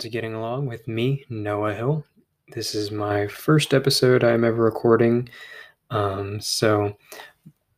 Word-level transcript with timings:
To 0.00 0.08
Getting 0.08 0.32
Along 0.32 0.64
with 0.64 0.88
me, 0.88 1.26
Noah 1.28 1.74
Hill. 1.74 2.06
This 2.54 2.74
is 2.74 2.90
my 2.90 3.26
first 3.26 3.74
episode 3.74 4.24
I'm 4.24 4.44
ever 4.44 4.64
recording. 4.64 5.28
Um, 5.90 6.40
so 6.40 6.96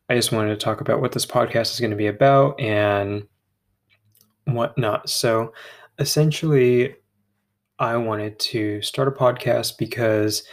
I 0.07 0.15
just 0.15 0.31
wanted 0.31 0.57
to 0.57 0.63
talk 0.63 0.79
about 0.79 1.01
what 1.01 1.11
this 1.11 1.25
podcast 1.25 1.73
is 1.73 1.81
going 1.81 1.91
to 1.91 1.97
be 1.97 2.07
about 2.07 2.57
and 2.61 3.27
whatnot. 4.45 5.09
So 5.09 5.51
essentially, 5.99 6.95
I 7.77 7.97
wanted 7.97 8.39
to 8.39 8.81
start 8.81 9.09
a 9.09 9.11
podcast 9.11 9.77
because 9.77 10.43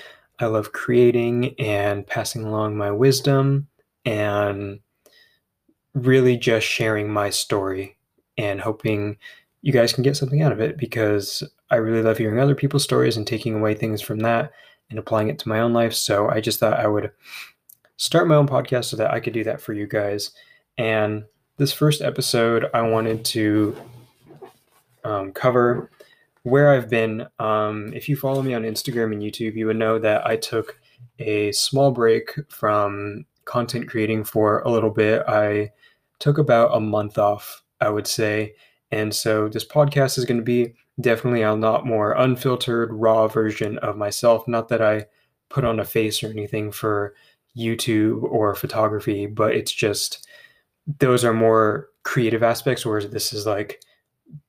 I 0.40 0.46
love 0.46 0.72
creating 0.72 1.54
and 1.60 2.04
passing 2.04 2.42
along 2.42 2.78
my 2.78 2.90
wisdom 2.90 3.68
and 4.04 4.80
really 5.94 6.36
just 6.36 6.66
sharing 6.66 7.12
my 7.12 7.30
story 7.30 7.96
and 8.36 8.60
hoping 8.60 9.18
you 9.62 9.72
guys 9.72 9.92
can 9.92 10.02
get 10.02 10.16
something 10.16 10.42
out 10.42 10.50
of 10.50 10.60
it 10.60 10.76
because 10.76 11.44
I 11.70 11.76
really 11.76 12.02
love 12.02 12.18
hearing 12.18 12.40
other 12.40 12.54
people's 12.54 12.84
stories 12.84 13.16
and 13.16 13.26
taking 13.26 13.54
away 13.54 13.74
things 13.74 14.02
from 14.02 14.20
that 14.20 14.52
and 14.90 14.98
applying 14.98 15.28
it 15.28 15.38
to 15.40 15.48
my 15.48 15.60
own 15.60 15.72
life. 15.72 15.94
So 15.94 16.28
I 16.28 16.40
just 16.40 16.58
thought 16.58 16.78
I 16.78 16.86
would 16.86 17.12
start 17.96 18.26
my 18.26 18.34
own 18.34 18.48
podcast 18.48 18.86
so 18.86 18.96
that 18.96 19.12
I 19.12 19.20
could 19.20 19.32
do 19.32 19.44
that 19.44 19.60
for 19.60 19.72
you 19.72 19.86
guys. 19.86 20.32
And 20.78 21.24
this 21.58 21.72
first 21.72 22.00
episode, 22.00 22.66
I 22.74 22.82
wanted 22.82 23.24
to 23.26 23.76
um, 25.04 25.32
cover 25.32 25.90
where 26.42 26.72
I've 26.72 26.88
been. 26.88 27.26
Um, 27.38 27.92
if 27.94 28.08
you 28.08 28.16
follow 28.16 28.42
me 28.42 28.54
on 28.54 28.62
Instagram 28.62 29.12
and 29.12 29.22
YouTube, 29.22 29.54
you 29.54 29.66
would 29.66 29.76
know 29.76 29.98
that 29.98 30.26
I 30.26 30.36
took 30.36 30.78
a 31.18 31.52
small 31.52 31.90
break 31.90 32.32
from 32.48 33.26
content 33.44 33.88
creating 33.88 34.24
for 34.24 34.60
a 34.60 34.70
little 34.70 34.90
bit. 34.90 35.22
I 35.28 35.72
took 36.18 36.38
about 36.38 36.74
a 36.74 36.80
month 36.80 37.18
off, 37.18 37.62
I 37.80 37.90
would 37.90 38.06
say, 38.06 38.54
and 38.90 39.14
so 39.14 39.48
this 39.48 39.64
podcast 39.64 40.18
is 40.18 40.24
going 40.24 40.38
to 40.38 40.44
be 40.44 40.74
definitely 41.00 41.42
a 41.42 41.54
lot 41.54 41.86
more 41.86 42.12
unfiltered, 42.12 42.92
raw 42.92 43.28
version 43.28 43.78
of 43.78 43.96
myself. 43.96 44.46
Not 44.46 44.68
that 44.68 44.82
I 44.82 45.06
put 45.48 45.64
on 45.64 45.80
a 45.80 45.84
face 45.84 46.22
or 46.22 46.28
anything 46.28 46.70
for 46.72 47.14
YouTube 47.56 48.22
or 48.22 48.54
photography, 48.54 49.26
but 49.26 49.54
it's 49.54 49.72
just 49.72 50.26
those 50.98 51.24
are 51.24 51.32
more 51.32 51.88
creative 52.02 52.42
aspects, 52.42 52.86
whereas 52.86 53.08
this 53.10 53.32
is 53.32 53.46
like, 53.46 53.82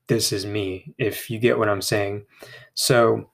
this 0.07 0.31
is 0.31 0.45
me, 0.45 0.93
if 0.97 1.29
you 1.29 1.39
get 1.39 1.57
what 1.57 1.69
I'm 1.69 1.81
saying. 1.81 2.25
So 2.73 3.29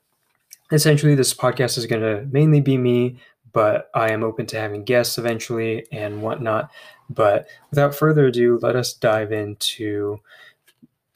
essentially, 0.72 1.16
this 1.16 1.34
podcast 1.34 1.78
is 1.78 1.86
going 1.86 2.02
to 2.02 2.28
mainly 2.32 2.62
be 2.62 2.78
me, 2.78 3.20
but 3.52 3.90
I 3.94 4.12
am 4.12 4.24
open 4.24 4.46
to 4.48 4.60
having 4.60 4.84
guests 4.84 5.18
eventually 5.18 5.88
and 5.92 6.22
whatnot. 6.22 6.70
But 7.10 7.48
without 7.70 7.96
further 7.96 8.28
ado, 8.28 8.60
let 8.62 8.76
us 8.76 8.94
dive 8.94 9.32
into 9.32 10.20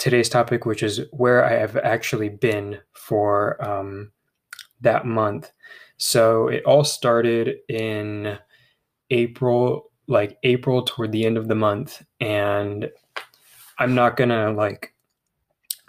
today's 0.02 0.30
topic, 0.30 0.66
which 0.66 0.82
is 0.82 1.02
where 1.12 1.46
I 1.46 1.52
have 1.52 1.78
actually 1.78 2.30
been 2.30 2.80
for 2.94 3.64
um, 3.64 4.12
that 4.82 5.06
month. 5.06 5.52
So 5.98 6.48
it 6.48 6.64
all 6.66 6.84
started 6.84 7.58
in 7.70 8.40
April, 9.12 9.92
like 10.08 10.40
April 10.42 10.82
toward 10.82 11.12
the 11.12 11.24
end 11.24 11.38
of 11.38 11.48
the 11.48 11.56
month. 11.56 12.04
And 12.20 12.90
I'm 13.78 13.94
not 13.94 14.18
going 14.18 14.32
to 14.32 14.50
like 14.50 14.96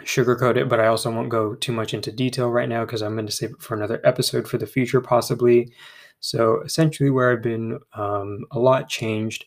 sugarcoat 0.03 0.57
it, 0.57 0.69
but 0.69 0.79
I 0.79 0.85
also 0.85 1.09
won't 1.09 1.29
go 1.29 1.55
too 1.55 1.71
much 1.71 1.95
into 1.95 2.11
detail 2.11 2.51
right 2.51 2.69
now 2.69 2.85
because 2.85 3.01
I'm 3.01 3.15
going 3.15 3.25
to 3.25 3.31
save 3.31 3.51
it 3.51 3.63
for 3.63 3.73
another 3.73 3.99
episode 4.03 4.47
for 4.47 4.59
the 4.59 4.67
future, 4.67 5.01
possibly. 5.01 5.73
So 6.19 6.61
essentially, 6.61 7.09
where 7.09 7.31
I've 7.31 7.41
been, 7.41 7.79
um, 7.93 8.45
a 8.51 8.59
lot 8.59 8.89
changed. 8.89 9.45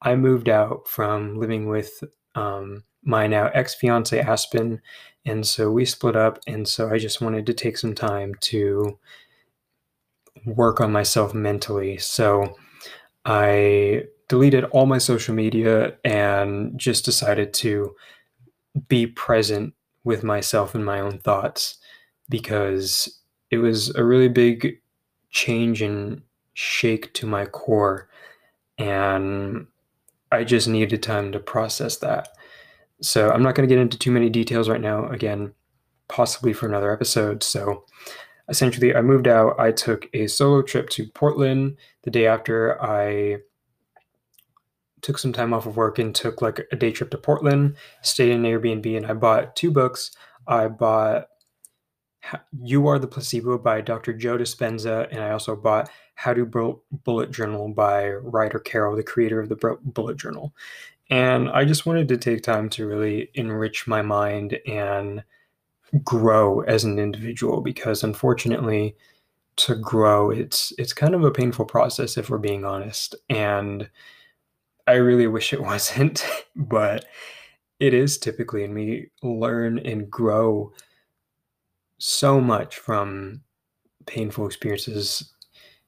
I 0.00 0.14
moved 0.14 0.48
out 0.48 0.86
from 0.86 1.40
living 1.40 1.68
with 1.68 2.04
um, 2.36 2.84
my 3.02 3.26
now 3.26 3.46
ex 3.54 3.74
fiance 3.74 4.18
Aspen. 4.18 4.80
And 5.24 5.46
so 5.46 5.70
we 5.70 5.84
split 5.84 6.16
up. 6.16 6.38
And 6.46 6.66
so 6.66 6.90
I 6.90 6.98
just 6.98 7.20
wanted 7.20 7.46
to 7.46 7.54
take 7.54 7.76
some 7.76 7.94
time 7.94 8.34
to 8.40 8.98
work 10.44 10.80
on 10.80 10.92
myself 10.92 11.34
mentally. 11.34 11.98
So 11.98 12.56
I 13.24 14.04
deleted 14.28 14.64
all 14.64 14.86
my 14.86 14.98
social 14.98 15.34
media 15.34 15.96
and 16.04 16.78
just 16.78 17.04
decided 17.04 17.52
to 17.54 17.94
be 18.88 19.06
present 19.06 19.74
with 20.04 20.22
myself 20.22 20.74
and 20.74 20.84
my 20.84 21.00
own 21.00 21.18
thoughts 21.18 21.78
because 22.28 23.20
it 23.50 23.58
was 23.58 23.94
a 23.96 24.04
really 24.04 24.28
big 24.28 24.80
change 25.30 25.82
and 25.82 26.22
shake 26.54 27.12
to 27.14 27.26
my 27.26 27.44
core. 27.44 28.08
And 28.78 29.66
I 30.32 30.44
just 30.44 30.68
needed 30.68 31.02
time 31.02 31.32
to 31.32 31.40
process 31.40 31.96
that. 31.98 32.28
So 33.02 33.30
I'm 33.30 33.42
not 33.42 33.54
going 33.54 33.68
to 33.68 33.74
get 33.74 33.80
into 33.80 33.98
too 33.98 34.10
many 34.10 34.28
details 34.28 34.68
right 34.68 34.80
now. 34.80 35.08
Again, 35.08 35.52
possibly 36.08 36.52
for 36.52 36.66
another 36.66 36.92
episode. 36.92 37.42
So 37.42 37.84
essentially, 38.48 38.94
I 38.94 39.00
moved 39.00 39.28
out. 39.28 39.58
I 39.58 39.72
took 39.72 40.08
a 40.12 40.26
solo 40.26 40.62
trip 40.62 40.90
to 40.90 41.06
Portland 41.08 41.76
the 42.02 42.10
day 42.10 42.26
after 42.26 42.82
I 42.82 43.38
took 45.02 45.18
some 45.18 45.32
time 45.32 45.54
off 45.54 45.64
of 45.64 45.76
work 45.76 45.98
and 45.98 46.14
took 46.14 46.42
like 46.42 46.66
a 46.72 46.76
day 46.76 46.92
trip 46.92 47.10
to 47.10 47.16
Portland, 47.16 47.76
stayed 48.02 48.32
in 48.32 48.44
an 48.44 48.52
Airbnb, 48.52 48.96
and 48.96 49.06
I 49.06 49.14
bought 49.14 49.56
two 49.56 49.70
books. 49.70 50.10
I 50.46 50.68
bought 50.68 51.28
You 52.62 52.86
Are 52.86 52.98
the 52.98 53.06
Placebo 53.06 53.56
by 53.56 53.80
Dr. 53.80 54.12
Joe 54.12 54.36
Dispenza, 54.36 55.08
and 55.10 55.20
I 55.20 55.30
also 55.30 55.56
bought 55.56 55.88
How 56.16 56.34
to 56.34 56.44
Bullet 57.04 57.30
Journal 57.30 57.72
by 57.72 58.10
Ryder 58.10 58.58
Carroll, 58.58 58.94
the 58.94 59.02
creator 59.02 59.40
of 59.40 59.48
the 59.48 59.78
Bullet 59.82 60.18
Journal. 60.18 60.52
And 61.10 61.50
I 61.50 61.64
just 61.64 61.86
wanted 61.86 62.08
to 62.08 62.16
take 62.16 62.42
time 62.42 62.68
to 62.70 62.86
really 62.86 63.30
enrich 63.34 63.86
my 63.88 64.00
mind 64.00 64.58
and 64.66 65.24
grow 66.04 66.60
as 66.60 66.84
an 66.84 67.00
individual 67.00 67.60
because 67.60 68.04
unfortunately 68.04 68.96
to 69.56 69.74
grow 69.74 70.30
it's 70.30 70.72
it's 70.78 70.92
kind 70.92 71.14
of 71.16 71.24
a 71.24 71.32
painful 71.32 71.64
process 71.64 72.16
if 72.16 72.30
we're 72.30 72.38
being 72.38 72.64
honest. 72.64 73.16
And 73.28 73.90
I 74.86 74.94
really 74.94 75.26
wish 75.26 75.52
it 75.52 75.62
wasn't 75.70 76.24
but 76.54 77.06
it 77.80 77.92
is 77.92 78.16
typically 78.16 78.62
and 78.62 78.74
we 78.74 79.10
learn 79.22 79.78
and 79.80 80.08
grow 80.08 80.72
so 81.98 82.40
much 82.40 82.76
from 82.76 83.42
painful 84.06 84.46
experiences. 84.46 85.32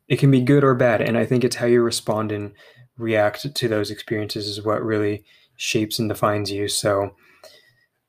It 0.08 0.18
can 0.18 0.32
be 0.32 0.40
good 0.40 0.64
or 0.64 0.74
bad 0.74 1.00
and 1.00 1.16
I 1.16 1.24
think 1.24 1.44
it's 1.44 1.56
how 1.56 1.66
you 1.66 1.80
respond 1.80 2.32
and 2.32 2.52
react 3.02 3.54
to 3.54 3.68
those 3.68 3.90
experiences 3.90 4.46
is 4.46 4.62
what 4.62 4.84
really 4.84 5.24
shapes 5.56 5.98
and 5.98 6.08
defines 6.08 6.50
you. 6.50 6.68
So 6.68 7.14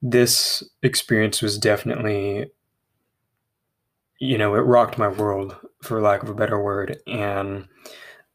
this 0.02 0.64
experience 0.82 1.42
was 1.42 1.58
definitely 1.58 2.52
you 4.20 4.38
know, 4.38 4.56
it 4.56 4.60
rocked 4.60 4.98
my 4.98 5.10
world 5.10 5.58
for 5.82 6.02
lack 6.02 6.24
of 6.24 6.30
a 6.30 6.34
better 6.34 6.62
word 6.62 6.98
and 7.08 7.68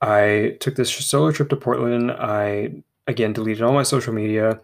I 0.03 0.57
took 0.61 0.77
this 0.77 0.93
solo 0.93 1.33
trip 1.33 1.49
to 1.49 1.57
Portland. 1.57 2.13
I 2.13 2.83
again 3.07 3.33
deleted 3.33 3.63
all 3.63 3.73
my 3.73 3.85
social 3.85 4.13
media. 4.13 4.61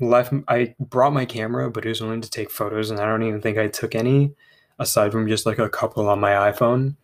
Left 0.00 0.32
I 0.48 0.74
brought 0.80 1.12
my 1.12 1.26
camera, 1.26 1.70
but 1.70 1.84
it 1.84 1.90
was 1.90 2.00
only 2.00 2.20
to 2.20 2.30
take 2.30 2.50
photos 2.50 2.90
and 2.90 2.98
I 2.98 3.06
don't 3.06 3.22
even 3.22 3.42
think 3.42 3.58
I 3.58 3.68
took 3.68 3.94
any 3.94 4.34
aside 4.78 5.12
from 5.12 5.28
just 5.28 5.44
like 5.44 5.58
a 5.58 5.68
couple 5.68 6.08
on 6.08 6.20
my 6.20 6.32
iPhone. 6.50 6.96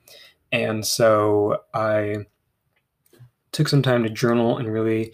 And 0.50 0.86
so 0.86 1.62
I 1.74 2.26
took 3.52 3.68
some 3.68 3.82
time 3.82 4.02
to 4.02 4.10
journal 4.10 4.58
and 4.58 4.72
really 4.72 5.12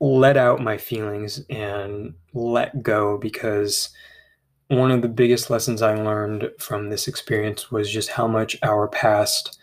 let 0.00 0.36
out 0.36 0.60
my 0.60 0.76
feelings 0.76 1.44
and 1.48 2.14
let 2.34 2.82
go 2.82 3.16
because 3.18 3.90
one 4.68 4.90
of 4.90 5.02
the 5.02 5.08
biggest 5.08 5.48
lessons 5.48 5.80
I 5.80 5.94
learned 5.94 6.50
from 6.58 6.90
this 6.90 7.06
experience 7.06 7.70
was 7.70 7.90
just 7.90 8.10
how 8.10 8.26
much 8.26 8.56
our 8.62 8.88
past 8.88 9.58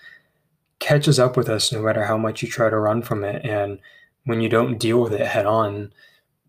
catches 0.79 1.19
up 1.19 1.37
with 1.37 1.49
us 1.49 1.71
no 1.71 1.81
matter 1.81 2.03
how 2.03 2.17
much 2.17 2.41
you 2.41 2.47
try 2.47 2.69
to 2.69 2.79
run 2.79 3.01
from 3.01 3.23
it. 3.23 3.45
And 3.45 3.79
when 4.25 4.41
you 4.41 4.49
don't 4.49 4.79
deal 4.79 5.01
with 5.01 5.13
it 5.13 5.25
head 5.27 5.45
on 5.45 5.93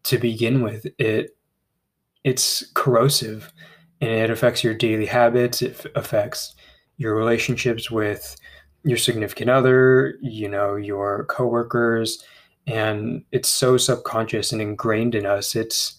to 0.04 0.18
begin 0.18 0.62
with, 0.62 0.86
it 0.98 1.36
it's 2.22 2.64
corrosive 2.74 3.52
and 4.00 4.10
it 4.10 4.30
affects 4.30 4.64
your 4.64 4.74
daily 4.74 5.06
habits, 5.06 5.60
it 5.60 5.86
affects 5.94 6.54
your 6.96 7.14
relationships 7.14 7.90
with 7.90 8.36
your 8.84 8.98
significant 8.98 9.50
other, 9.50 10.16
you 10.20 10.48
know, 10.48 10.76
your 10.76 11.24
coworkers, 11.24 12.22
and 12.66 13.24
it's 13.32 13.48
so 13.48 13.76
subconscious 13.76 14.52
and 14.52 14.60
ingrained 14.60 15.14
in 15.14 15.26
us. 15.26 15.56
It's 15.56 15.98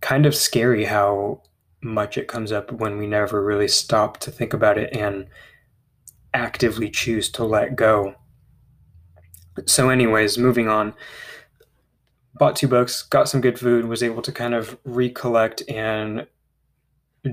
kind 0.00 0.26
of 0.26 0.34
scary 0.34 0.84
how 0.84 1.42
much 1.80 2.16
it 2.18 2.28
comes 2.28 2.52
up 2.52 2.72
when 2.72 2.98
we 2.98 3.06
never 3.06 3.44
really 3.44 3.68
stop 3.68 4.18
to 4.18 4.30
think 4.30 4.52
about 4.52 4.78
it 4.78 4.94
and 4.94 5.26
actively 6.34 6.90
choose 6.90 7.28
to 7.30 7.44
let 7.44 7.76
go. 7.76 8.14
So, 9.66 9.90
anyways, 9.90 10.38
moving 10.38 10.68
on. 10.68 10.94
Bought 12.34 12.54
two 12.54 12.68
books, 12.68 13.02
got 13.02 13.28
some 13.28 13.40
good 13.40 13.58
food, 13.58 13.86
was 13.86 14.02
able 14.02 14.22
to 14.22 14.30
kind 14.30 14.54
of 14.54 14.78
recollect 14.84 15.62
and 15.68 16.26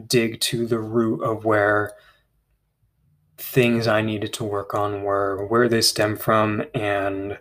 dig 0.07 0.39
to 0.42 0.66
the 0.66 0.80
root 0.80 1.21
of 1.21 1.45
where 1.45 1.94
things 3.37 3.87
I 3.87 4.01
needed 4.01 4.33
to 4.33 4.43
work 4.43 4.73
on 4.73 5.03
were 5.03 5.45
where 5.47 5.67
they 5.67 5.81
stem 5.81 6.15
from 6.15 6.63
and 6.73 7.37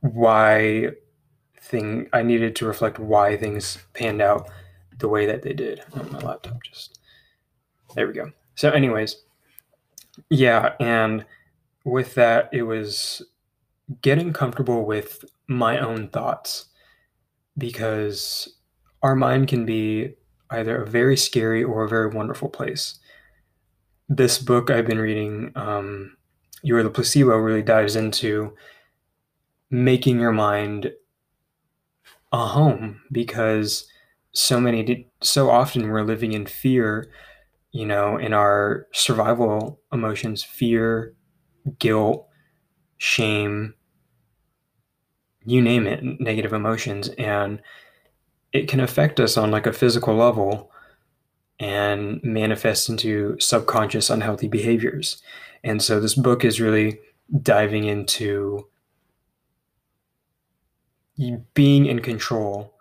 why 0.00 0.90
thing 1.60 2.08
I 2.12 2.22
needed 2.22 2.54
to 2.56 2.66
reflect 2.66 2.98
why 2.98 3.36
things 3.36 3.78
panned 3.94 4.20
out 4.20 4.48
the 4.98 5.08
way 5.08 5.26
that 5.26 5.42
they 5.42 5.52
did. 5.52 5.82
Oh, 5.96 6.04
my 6.04 6.18
laptop 6.18 6.62
just 6.62 7.00
there 7.94 8.06
we 8.06 8.12
go. 8.12 8.32
So, 8.56 8.70
anyways, 8.70 9.22
yeah, 10.30 10.74
and 10.80 11.24
with 11.84 12.14
that, 12.14 12.48
it 12.52 12.62
was 12.62 13.22
getting 14.02 14.32
comfortable 14.32 14.84
with 14.84 15.24
my 15.46 15.78
own 15.78 16.08
thoughts 16.08 16.66
because 17.56 18.56
our 19.02 19.14
mind 19.14 19.48
can 19.48 19.64
be 19.64 20.14
either 20.50 20.82
a 20.82 20.86
very 20.86 21.16
scary 21.16 21.62
or 21.62 21.84
a 21.84 21.88
very 21.88 22.08
wonderful 22.08 22.48
place. 22.48 22.98
This 24.08 24.38
book 24.38 24.70
I've 24.70 24.86
been 24.86 24.98
reading, 24.98 25.52
um, 25.54 26.16
You 26.62 26.76
Are 26.76 26.82
the 26.82 26.90
Placebo, 26.90 27.36
really 27.36 27.62
dives 27.62 27.96
into 27.96 28.54
making 29.70 30.20
your 30.20 30.32
mind 30.32 30.92
a 32.32 32.46
home 32.46 33.00
because 33.10 33.88
so 34.32 34.60
many, 34.60 35.08
so 35.22 35.48
often 35.50 35.88
we're 35.88 36.02
living 36.02 36.32
in 36.32 36.46
fear, 36.46 37.10
you 37.72 37.86
know, 37.86 38.16
in 38.18 38.32
our 38.32 38.86
survival 38.92 39.80
emotions, 39.92 40.42
fear, 40.44 41.14
guilt, 41.78 42.28
shame, 42.98 43.74
you 45.46 45.62
name 45.62 45.86
it, 45.86 46.02
negative 46.20 46.52
emotions. 46.52 47.08
And 47.10 47.60
it 48.52 48.68
can 48.68 48.80
affect 48.80 49.18
us 49.18 49.36
on 49.36 49.50
like 49.50 49.66
a 49.66 49.72
physical 49.72 50.14
level 50.14 50.70
and 51.64 52.22
manifest 52.22 52.90
into 52.90 53.40
subconscious 53.40 54.10
unhealthy 54.10 54.48
behaviors. 54.48 55.22
And 55.64 55.82
so 55.82 55.98
this 55.98 56.14
book 56.14 56.44
is 56.44 56.60
really 56.60 57.00
diving 57.40 57.84
into 57.84 58.68
being 61.54 61.86
in 61.86 62.00
control, 62.00 62.74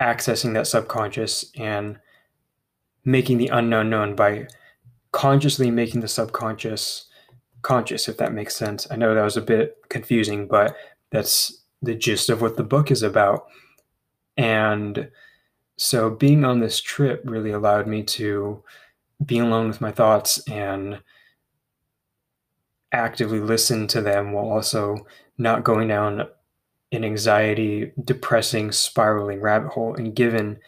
accessing 0.00 0.54
that 0.54 0.68
subconscious, 0.68 1.50
and 1.56 1.98
making 3.04 3.38
the 3.38 3.48
unknown 3.48 3.90
known 3.90 4.14
by 4.14 4.46
consciously 5.10 5.68
making 5.68 6.00
the 6.00 6.06
subconscious 6.06 7.06
conscious, 7.62 8.06
if 8.06 8.18
that 8.18 8.32
makes 8.32 8.54
sense. 8.54 8.86
I 8.88 8.94
know 8.94 9.16
that 9.16 9.24
was 9.24 9.36
a 9.36 9.42
bit 9.42 9.78
confusing, 9.88 10.46
but 10.46 10.76
that's 11.10 11.64
the 11.82 11.96
gist 11.96 12.30
of 12.30 12.40
what 12.40 12.56
the 12.56 12.62
book 12.62 12.92
is 12.92 13.02
about. 13.02 13.46
And 14.36 15.10
so 15.76 16.10
being 16.10 16.44
on 16.44 16.60
this 16.60 16.80
trip 16.80 17.22
really 17.24 17.50
allowed 17.50 17.86
me 17.86 18.02
to 18.02 18.62
be 19.24 19.38
alone 19.38 19.68
with 19.68 19.80
my 19.80 19.90
thoughts 19.90 20.38
and 20.48 21.00
actively 22.92 23.40
listen 23.40 23.86
to 23.88 24.00
them 24.00 24.32
while 24.32 24.46
also 24.46 24.96
not 25.38 25.64
going 25.64 25.88
down 25.88 26.28
an 26.92 27.04
anxiety, 27.04 27.92
depressing, 28.04 28.70
spiraling 28.70 29.40
rabbit 29.40 29.72
hole. 29.72 29.94
And 29.94 30.14
given 30.14 30.58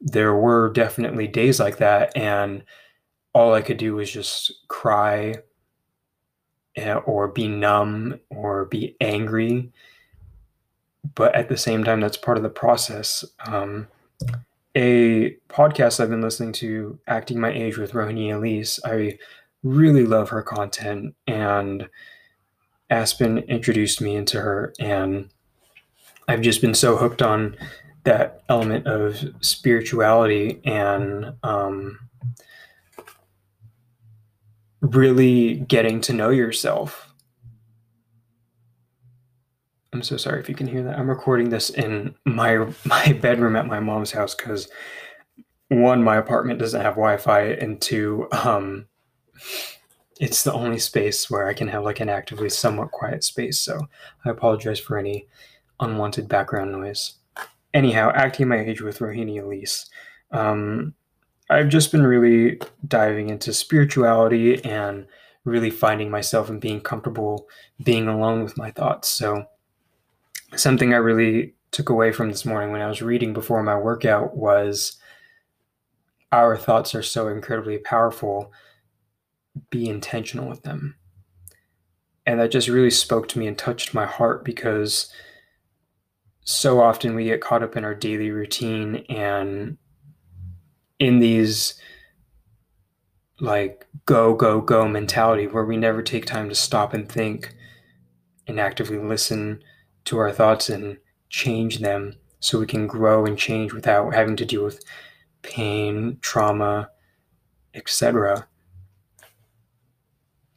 there 0.00 0.34
were 0.34 0.70
definitely 0.70 1.26
days 1.26 1.58
like 1.58 1.78
that, 1.78 2.16
and 2.16 2.62
all 3.32 3.54
I 3.54 3.62
could 3.62 3.78
do 3.78 3.96
was 3.96 4.10
just 4.10 4.52
cry 4.68 5.34
eh, 6.76 6.94
or 6.94 7.28
be 7.28 7.48
numb 7.48 8.20
or 8.30 8.66
be 8.66 8.96
angry 9.00 9.72
but 11.14 11.34
at 11.34 11.48
the 11.48 11.56
same 11.56 11.84
time, 11.84 12.00
that's 12.00 12.16
part 12.16 12.36
of 12.36 12.42
the 12.42 12.48
process. 12.48 13.24
Um, 13.46 13.88
a 14.74 15.36
podcast 15.48 16.00
I've 16.00 16.10
been 16.10 16.22
listening 16.22 16.52
to, 16.54 16.98
Acting 17.06 17.40
My 17.40 17.52
Age 17.52 17.78
with 17.78 17.92
Rohini 17.92 18.34
Elise, 18.34 18.80
I 18.84 19.18
really 19.62 20.04
love 20.04 20.30
her 20.30 20.42
content, 20.42 21.14
and 21.26 21.88
Aspen 22.90 23.38
introduced 23.38 24.00
me 24.00 24.16
into 24.16 24.40
her, 24.40 24.72
and 24.80 25.30
I've 26.28 26.40
just 26.40 26.60
been 26.60 26.74
so 26.74 26.96
hooked 26.96 27.22
on 27.22 27.56
that 28.04 28.42
element 28.48 28.86
of 28.86 29.24
spirituality 29.40 30.60
and 30.64 31.34
um, 31.42 31.98
really 34.80 35.54
getting 35.54 36.00
to 36.02 36.12
know 36.12 36.30
yourself 36.30 37.11
I'm 39.92 40.02
so 40.02 40.16
sorry 40.16 40.40
if 40.40 40.48
you 40.48 40.54
can 40.54 40.66
hear 40.66 40.82
that. 40.84 40.98
I'm 40.98 41.08
recording 41.08 41.50
this 41.50 41.70
in 41.70 42.14
my 42.24 42.66
my 42.84 43.12
bedroom 43.12 43.56
at 43.56 43.66
my 43.66 43.80
mom's 43.80 44.12
house 44.12 44.34
because 44.34 44.68
one, 45.68 46.02
my 46.02 46.16
apartment 46.16 46.58
doesn't 46.58 46.80
have 46.80 46.94
Wi-Fi, 46.94 47.40
and 47.40 47.80
two, 47.80 48.28
um, 48.32 48.86
it's 50.20 50.44
the 50.44 50.52
only 50.52 50.78
space 50.78 51.30
where 51.30 51.48
I 51.48 51.54
can 51.54 51.68
have 51.68 51.84
like 51.84 52.00
an 52.00 52.10
actively 52.10 52.50
somewhat 52.50 52.90
quiet 52.90 53.24
space. 53.24 53.58
So 53.58 53.80
I 54.24 54.30
apologize 54.30 54.78
for 54.78 54.98
any 54.98 55.26
unwanted 55.80 56.28
background 56.28 56.72
noise. 56.72 57.14
Anyhow, 57.72 58.12
acting 58.14 58.48
my 58.48 58.58
age 58.58 58.82
with 58.82 58.98
Rohini 58.98 59.42
Elise. 59.42 59.88
Um, 60.30 60.94
I've 61.48 61.68
just 61.68 61.90
been 61.90 62.04
really 62.04 62.60
diving 62.86 63.30
into 63.30 63.52
spirituality 63.52 64.62
and 64.64 65.06
really 65.44 65.70
finding 65.70 66.10
myself 66.10 66.48
and 66.50 66.60
being 66.60 66.80
comfortable 66.80 67.48
being 67.82 68.08
alone 68.08 68.44
with 68.44 68.56
my 68.56 68.70
thoughts. 68.70 69.08
So 69.08 69.46
something 70.56 70.92
I 70.92 70.98
really 70.98 71.54
took 71.70 71.88
away 71.88 72.12
from 72.12 72.28
this 72.28 72.44
morning 72.44 72.70
when 72.70 72.82
I 72.82 72.88
was 72.88 73.02
reading 73.02 73.32
before 73.32 73.62
my 73.62 73.76
workout 73.76 74.36
was 74.36 74.98
our 76.30 76.56
thoughts 76.56 76.94
are 76.94 77.02
so 77.02 77.28
incredibly 77.28 77.78
powerful. 77.78 78.52
Be 79.70 79.88
intentional 79.88 80.48
with 80.48 80.62
them. 80.62 80.96
And 82.26 82.40
that 82.40 82.50
just 82.50 82.68
really 82.68 82.90
spoke 82.90 83.28
to 83.28 83.38
me 83.38 83.46
and 83.46 83.58
touched 83.58 83.94
my 83.94 84.06
heart 84.06 84.44
because 84.44 85.12
so 86.44 86.80
often 86.80 87.14
we 87.14 87.24
get 87.24 87.40
caught 87.40 87.62
up 87.62 87.76
in 87.76 87.84
our 87.84 87.94
daily 87.94 88.30
routine 88.30 89.04
and 89.08 89.76
in 90.98 91.18
these 91.18 91.74
like 93.40 93.86
go, 94.06 94.34
go, 94.34 94.60
go 94.60 94.86
mentality 94.86 95.46
where 95.46 95.64
we 95.64 95.76
never 95.76 96.02
take 96.02 96.26
time 96.26 96.48
to 96.48 96.54
stop 96.54 96.94
and 96.94 97.08
think 97.08 97.54
and 98.46 98.60
actively 98.60 98.98
listen 98.98 99.62
to 100.04 100.18
our 100.18 100.32
thoughts 100.32 100.68
and 100.68 100.98
change 101.28 101.78
them 101.78 102.14
so 102.40 102.58
we 102.58 102.66
can 102.66 102.86
grow 102.86 103.24
and 103.24 103.38
change 103.38 103.72
without 103.72 104.14
having 104.14 104.36
to 104.36 104.44
deal 104.44 104.64
with 104.64 104.82
pain, 105.42 106.18
trauma, 106.20 106.90
etc. 107.74 108.46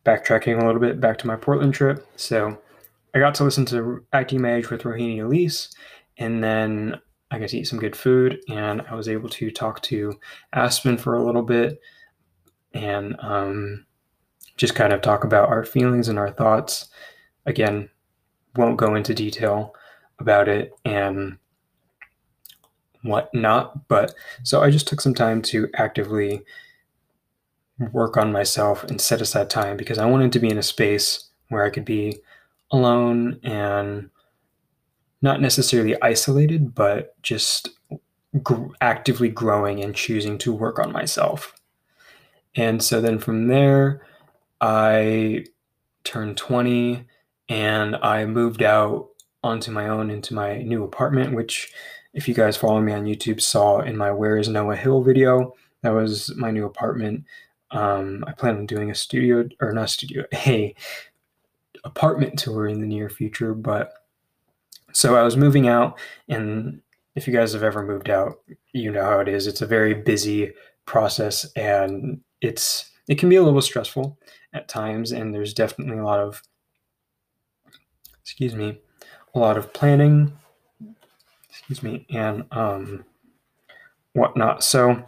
Backtracking 0.03 0.61
a 0.61 0.65
little 0.65 0.81
bit 0.81 0.99
back 0.99 1.17
to 1.19 1.27
my 1.27 1.35
Portland 1.35 1.73
trip. 1.73 2.07
So 2.15 2.59
I 3.13 3.19
got 3.19 3.35
to 3.35 3.43
listen 3.43 3.65
to 3.67 4.03
Acting 4.13 4.41
My 4.41 4.55
Age 4.55 4.69
with 4.69 4.83
Rohini 4.83 5.23
Elise, 5.23 5.73
and 6.17 6.43
then 6.43 6.99
I 7.31 7.39
got 7.39 7.49
to 7.49 7.57
eat 7.57 7.67
some 7.67 7.79
good 7.79 7.95
food, 7.95 8.39
and 8.49 8.81
I 8.81 8.95
was 8.95 9.07
able 9.07 9.29
to 9.29 9.51
talk 9.51 9.81
to 9.83 10.19
Aspen 10.53 10.97
for 10.97 11.15
a 11.15 11.23
little 11.23 11.41
bit 11.41 11.79
and 12.73 13.15
um, 13.19 13.85
just 14.57 14.75
kind 14.75 14.93
of 14.93 15.01
talk 15.01 15.23
about 15.23 15.49
our 15.49 15.63
feelings 15.63 16.07
and 16.07 16.19
our 16.19 16.29
thoughts. 16.29 16.89
Again, 17.45 17.89
won't 18.55 18.77
go 18.77 18.95
into 18.95 19.13
detail 19.13 19.73
about 20.19 20.47
it 20.47 20.73
and 20.83 21.37
whatnot. 23.01 23.87
But 23.87 24.13
so 24.43 24.61
I 24.61 24.71
just 24.71 24.87
took 24.87 25.01
some 25.01 25.13
time 25.13 25.41
to 25.43 25.69
actively 25.75 26.43
work 27.91 28.17
on 28.17 28.31
myself 28.31 28.83
and 28.83 29.01
set 29.01 29.21
aside 29.21 29.49
time 29.49 29.77
because 29.77 29.97
I 29.97 30.05
wanted 30.05 30.31
to 30.33 30.39
be 30.39 30.49
in 30.49 30.57
a 30.57 30.63
space 30.63 31.29
where 31.49 31.65
I 31.65 31.69
could 31.69 31.85
be 31.85 32.19
alone 32.71 33.39
and 33.43 34.09
not 35.21 35.41
necessarily 35.41 35.99
isolated, 36.01 36.73
but 36.73 37.21
just 37.21 37.69
gr- 38.43 38.67
actively 38.81 39.29
growing 39.29 39.83
and 39.83 39.95
choosing 39.95 40.37
to 40.39 40.53
work 40.53 40.79
on 40.79 40.91
myself. 40.91 41.53
And 42.55 42.81
so 42.81 43.01
then 43.01 43.19
from 43.19 43.47
there, 43.47 44.05
I 44.61 45.45
turned 46.03 46.37
20 46.37 47.05
and 47.49 47.95
I 47.97 48.25
moved 48.25 48.63
out 48.63 49.09
onto 49.43 49.71
my 49.71 49.87
own 49.87 50.09
into 50.09 50.33
my 50.33 50.61
new 50.63 50.83
apartment, 50.83 51.35
which, 51.35 51.71
if 52.13 52.27
you 52.27 52.33
guys 52.33 52.57
follow 52.57 52.81
me 52.81 52.91
on 52.93 53.05
YouTube, 53.05 53.41
saw 53.41 53.79
in 53.79 53.97
my 53.97 54.11
Where 54.11 54.37
is 54.37 54.49
Noah 54.49 54.75
Hill 54.75 55.03
video. 55.03 55.53
That 55.81 55.91
was 55.91 56.35
my 56.35 56.49
new 56.49 56.65
apartment. 56.65 57.25
Um, 57.71 58.23
I 58.27 58.31
plan 58.31 58.57
on 58.57 58.65
doing 58.65 58.89
a 58.89 58.95
studio 58.95 59.47
or 59.61 59.71
not 59.73 59.89
studio, 59.89 60.23
a 60.33 60.73
apartment 61.83 62.39
tour 62.39 62.67
in 62.67 62.81
the 62.81 62.87
near 62.87 63.09
future. 63.09 63.53
But 63.53 63.93
so 64.91 65.15
I 65.15 65.23
was 65.23 65.37
moving 65.37 65.67
out, 65.67 65.99
and 66.27 66.81
if 67.15 67.27
you 67.27 67.33
guys 67.33 67.53
have 67.53 67.63
ever 67.63 67.83
moved 67.83 68.09
out, 68.09 68.39
you 68.73 68.91
know 68.91 69.03
how 69.03 69.19
it 69.19 69.27
is. 69.27 69.45
It's 69.45 69.61
a 69.61 69.67
very 69.67 69.93
busy 69.93 70.53
process, 70.85 71.45
and 71.55 72.21
it's 72.41 72.89
it 73.07 73.19
can 73.19 73.29
be 73.29 73.35
a 73.35 73.43
little 73.43 73.61
stressful 73.61 74.17
at 74.53 74.67
times, 74.67 75.11
and 75.11 75.33
there's 75.33 75.53
definitely 75.53 75.99
a 75.99 76.03
lot 76.03 76.19
of 76.19 76.41
excuse 78.25 78.55
me, 78.55 78.79
a 79.35 79.39
lot 79.39 79.55
of 79.55 79.71
planning, 79.71 80.33
excuse 81.47 81.83
me, 81.83 82.07
and 82.09 82.43
um, 82.51 83.05
whatnot. 84.13 84.63
So 84.63 85.07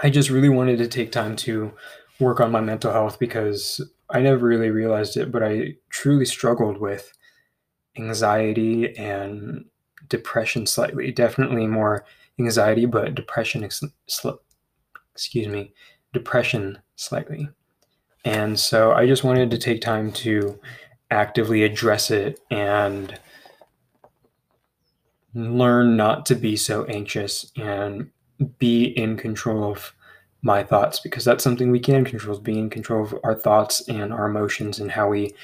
I 0.00 0.10
just 0.10 0.28
really 0.28 0.50
wanted 0.50 0.76
to 0.76 0.88
take 0.88 1.10
time 1.10 1.36
to 1.36 1.72
work 2.20 2.38
on 2.38 2.52
my 2.52 2.60
mental 2.60 2.92
health 2.92 3.18
because 3.18 3.80
I 4.10 4.20
never 4.20 4.46
really 4.46 4.68
realized 4.68 5.16
it, 5.16 5.32
but 5.32 5.42
I 5.42 5.76
truly 5.88 6.26
struggled 6.26 6.76
with 6.76 7.10
anxiety 7.96 8.94
and 8.98 9.64
depression 10.10 10.66
slightly. 10.66 11.10
Definitely 11.12 11.66
more 11.66 12.04
anxiety, 12.38 12.84
but 12.84 13.14
depression, 13.14 13.64
excuse 13.64 15.48
me, 15.48 15.72
depression 16.12 16.78
slightly. 16.96 17.48
And 18.26 18.60
so 18.60 18.92
I 18.92 19.06
just 19.06 19.24
wanted 19.24 19.50
to 19.50 19.56
take 19.58 19.80
time 19.80 20.12
to 20.12 20.60
actively 21.10 21.62
address 21.62 22.10
it 22.10 22.40
and 22.50 23.18
learn 25.34 25.96
not 25.96 26.26
to 26.26 26.34
be 26.34 26.56
so 26.56 26.84
anxious 26.84 27.52
and 27.56 28.10
be 28.58 28.84
in 28.84 29.16
control 29.16 29.70
of 29.70 29.92
my 30.42 30.62
thoughts 30.62 31.00
because 31.00 31.24
that's 31.24 31.44
something 31.44 31.70
we 31.70 31.80
can 31.80 32.04
control 32.04 32.34
is 32.34 32.40
being 32.40 32.58
in 32.58 32.70
control 32.70 33.04
of 33.04 33.14
our 33.24 33.34
thoughts 33.34 33.86
and 33.88 34.12
our 34.12 34.26
emotions 34.26 34.78
and 34.78 34.90
how 34.90 35.08
we 35.08 35.34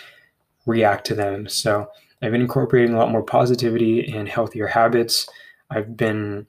react 0.66 1.06
to 1.06 1.14
them. 1.14 1.48
So 1.48 1.88
i've 2.22 2.30
been 2.30 2.40
incorporating 2.40 2.94
a 2.94 2.98
lot 2.98 3.10
more 3.10 3.22
positivity 3.22 4.14
and 4.14 4.28
healthier 4.28 4.68
habits. 4.68 5.28
I've 5.70 5.96
been 5.96 6.46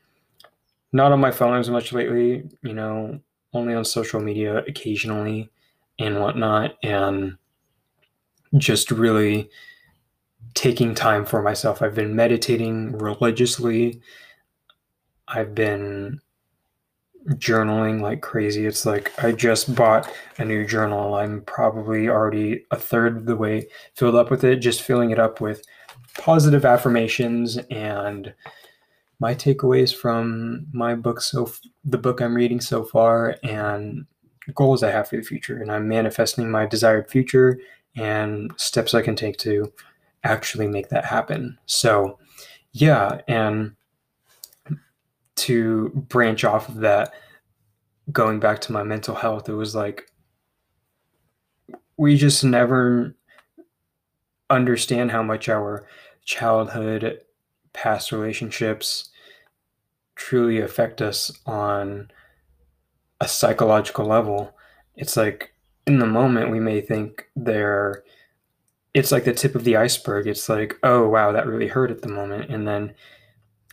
not 0.92 1.12
on 1.12 1.20
my 1.20 1.32
phone 1.32 1.58
as 1.58 1.70
much 1.70 1.92
lately 1.92 2.44
you 2.62 2.74
know 2.74 3.20
only 3.54 3.74
on 3.74 3.84
social 3.84 4.22
media 4.22 4.58
occasionally 4.68 5.50
and 6.00 6.20
whatnot 6.20 6.76
and 6.84 7.38
just 8.58 8.92
really 8.92 9.50
taking 10.54 10.94
time 10.94 11.26
for 11.26 11.42
myself 11.42 11.82
i've 11.82 11.96
been 11.96 12.16
meditating 12.16 12.92
religiously 12.98 14.02
i've 15.28 15.56
been 15.56 16.20
journaling 17.30 18.02
like 18.02 18.22
crazy. 18.22 18.66
It's 18.66 18.86
like 18.86 19.12
I 19.24 19.32
just 19.32 19.74
bought 19.76 20.12
a 20.38 20.46
new 20.46 20.66
journal. 20.66 21.16
I'm 21.16 21.42
probably 21.42 22.10
already 22.10 22.66
a 22.72 22.76
third 22.76 23.18
of 23.18 23.26
the 23.26 23.36
way 23.36 23.68
filled 23.96 24.16
up 24.16 24.30
with 24.30 24.44
it, 24.44 24.58
just 24.58 24.82
filling 24.82 25.12
it 25.12 25.20
up 25.20 25.40
with 25.40 25.64
positive 26.18 26.66
affirmations 26.66 27.58
and 27.72 28.34
my 29.20 29.34
takeaways 29.34 29.96
from 29.96 30.68
my 30.74 30.96
book 30.96 31.22
so 31.22 31.52
the 31.86 31.98
book 31.98 32.22
I'm 32.22 32.36
reading 32.36 32.60
so 32.60 32.84
far 32.84 33.38
and 33.44 34.06
goals 34.54 34.84
I 34.84 34.92
have 34.92 35.08
for 35.08 35.16
the 35.16 35.24
future 35.24 35.62
and 35.62 35.72
I'm 35.72 35.88
manifesting 35.88 36.52
my 36.52 36.66
desired 36.66 37.10
future 37.10 37.58
and 37.96 38.52
steps 38.58 38.94
I 38.94 39.02
can 39.02 39.16
take 39.16 39.38
to 39.38 39.72
actually 40.24 40.68
make 40.68 40.90
that 40.90 41.06
happen. 41.06 41.58
So, 41.66 42.20
yeah, 42.72 43.22
and 43.28 43.76
to 45.36 45.90
branch 45.90 46.44
off 46.44 46.70
of 46.70 46.76
that, 46.78 47.14
going 48.12 48.40
back 48.40 48.60
to 48.62 48.72
my 48.72 48.84
mental 48.84 49.16
health, 49.16 49.50
it 49.50 49.54
was 49.54 49.76
like 49.76 50.10
we 51.98 52.18
just 52.18 52.44
never 52.44 53.16
understand 54.50 55.12
how 55.12 55.24
much 55.24 55.50
our 55.50 55.88
childhood, 56.26 57.22
past 57.74 58.12
relationships 58.12 59.10
truly 60.16 60.60
affect 60.60 61.02
us 61.02 61.32
on 61.46 62.10
a 63.20 63.28
psychological 63.28 64.06
level. 64.06 64.56
It's 64.96 65.18
like 65.18 65.53
in 65.88 66.00
the 66.00 66.06
moment 66.06 66.52
we 66.52 66.60
may 66.60 66.82
think 66.82 67.30
they're 67.36 68.04
it's 68.94 69.12
like 69.12 69.24
the 69.24 69.34
tip 69.34 69.56
of 69.56 69.64
the 69.64 69.76
iceberg. 69.76 70.28
It's 70.28 70.48
like, 70.48 70.78
oh 70.84 71.08
wow, 71.10 71.32
that 71.32 71.48
really 71.48 71.68
hurt 71.68 71.90
at 71.90 72.02
the 72.02 72.10
moment. 72.10 72.52
And 72.52 72.68
then 72.68 72.94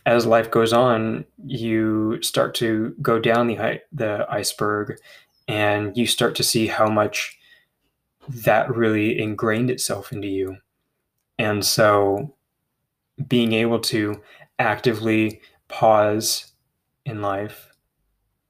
as 0.05 0.25
life 0.25 0.49
goes 0.49 0.73
on, 0.73 1.25
you 1.45 2.21
start 2.23 2.55
to 2.55 2.95
go 3.01 3.19
down 3.19 3.47
the 3.47 3.81
the 3.91 4.25
iceberg, 4.29 4.97
and 5.47 5.95
you 5.95 6.07
start 6.07 6.35
to 6.35 6.43
see 6.43 6.67
how 6.67 6.87
much 6.87 7.37
that 8.27 8.75
really 8.75 9.19
ingrained 9.19 9.69
itself 9.69 10.11
into 10.11 10.27
you. 10.27 10.57
And 11.37 11.63
so, 11.63 12.35
being 13.27 13.53
able 13.53 13.79
to 13.79 14.21
actively 14.57 15.41
pause 15.67 16.51
in 17.05 17.21
life 17.21 17.71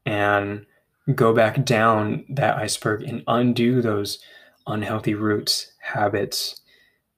and 0.06 0.65
go 1.15 1.34
back 1.34 1.63
down 1.65 2.25
that 2.29 2.58
iceberg 2.58 3.03
and 3.03 3.24
undo 3.27 3.81
those 3.81 4.20
unhealthy 4.67 5.13
roots, 5.13 5.74
habits, 5.79 6.62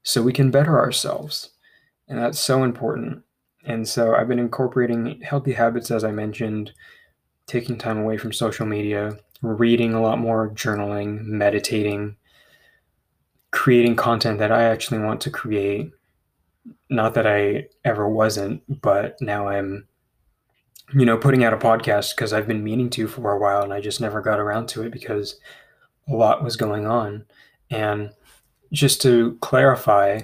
so 0.04 0.22
we 0.22 0.34
can 0.34 0.52
better 0.52 0.80
ourselves. 0.80 1.50
And 2.08 2.20
that's 2.20 2.40
so 2.40 2.63
important. 2.63 3.24
And 3.66 3.88
so 3.88 4.16
I've 4.16 4.28
been 4.28 4.40
incorporating 4.40 5.22
healthy 5.22 5.54
habits, 5.54 5.90
as 5.92 6.04
I 6.04 6.12
mentioned, 6.12 6.74
taking 7.48 7.78
time 7.78 7.98
away 7.98 8.18
from 8.18 8.34
social 8.34 8.66
media, 8.66 9.18
reading 9.42 9.94
a 9.94 10.02
lot 10.02 10.20
more, 10.20 10.50
journaling, 10.50 11.24
meditating, 11.24 12.18
creating 13.52 13.96
content 13.96 14.40
that 14.40 14.52
I 14.52 14.63
actually 14.63 15.00
want 15.00 15.22
to 15.22 15.30
create. 15.30 15.92
Not 16.90 17.13
that 17.13 17.28
I 17.28 17.68
ever 17.86 18.08
wasn't, 18.08 18.82
but 18.82 19.22
now 19.22 19.48
I'm, 19.48 19.88
you 20.92 21.06
know, 21.06 21.18
putting 21.18 21.44
out 21.44 21.54
a 21.54 21.58
podcast 21.58 22.16
because 22.16 22.34
I've 22.34 22.48
been 22.48 22.63
meaning 22.63 22.90
to 22.92 23.08
for 23.08 23.32
a 23.32 23.40
while 23.40 23.63
and 23.63 23.74
I 23.74 23.80
just 23.80 24.02
never 24.02 24.22
got 24.22 24.40
around 24.40 24.68
to 24.70 24.84
it 24.84 24.92
because 24.92 25.40
a 26.08 26.13
lot 26.13 26.44
was 26.44 26.56
going 26.56 26.86
on. 26.86 27.25
And 27.70 28.12
just 28.72 29.02
to 29.04 29.38
clarify, 29.42 30.22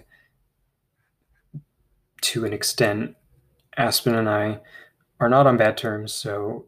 to 2.22 2.46
an 2.46 2.54
extent, 2.54 3.16
Aspen 3.78 4.16
and 4.16 4.30
I 4.30 4.60
are 5.20 5.30
not 5.30 5.48
on 5.48 5.58
bad 5.58 5.78
terms, 5.78 6.14
so 6.14 6.66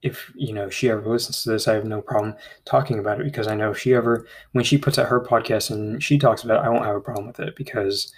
if 0.00 0.32
you 0.36 0.52
know 0.52 0.70
she 0.70 0.88
ever 0.88 1.08
listens 1.08 1.42
to 1.42 1.50
this, 1.50 1.66
I 1.66 1.74
have 1.74 1.84
no 1.84 2.00
problem 2.00 2.36
talking 2.64 2.98
about 2.98 3.20
it 3.20 3.24
because 3.24 3.48
I 3.48 3.56
know 3.56 3.72
if 3.72 3.78
she 3.78 3.94
ever 3.94 4.26
when 4.52 4.64
she 4.64 4.78
puts 4.78 4.98
out 4.98 5.08
her 5.08 5.20
podcast 5.20 5.70
and 5.70 6.02
she 6.02 6.18
talks 6.18 6.44
about 6.44 6.62
it, 6.62 6.66
I 6.66 6.68
won't 6.68 6.84
have 6.84 6.96
a 6.96 7.00
problem 7.00 7.26
with 7.26 7.40
it 7.40 7.56
because 7.56 8.12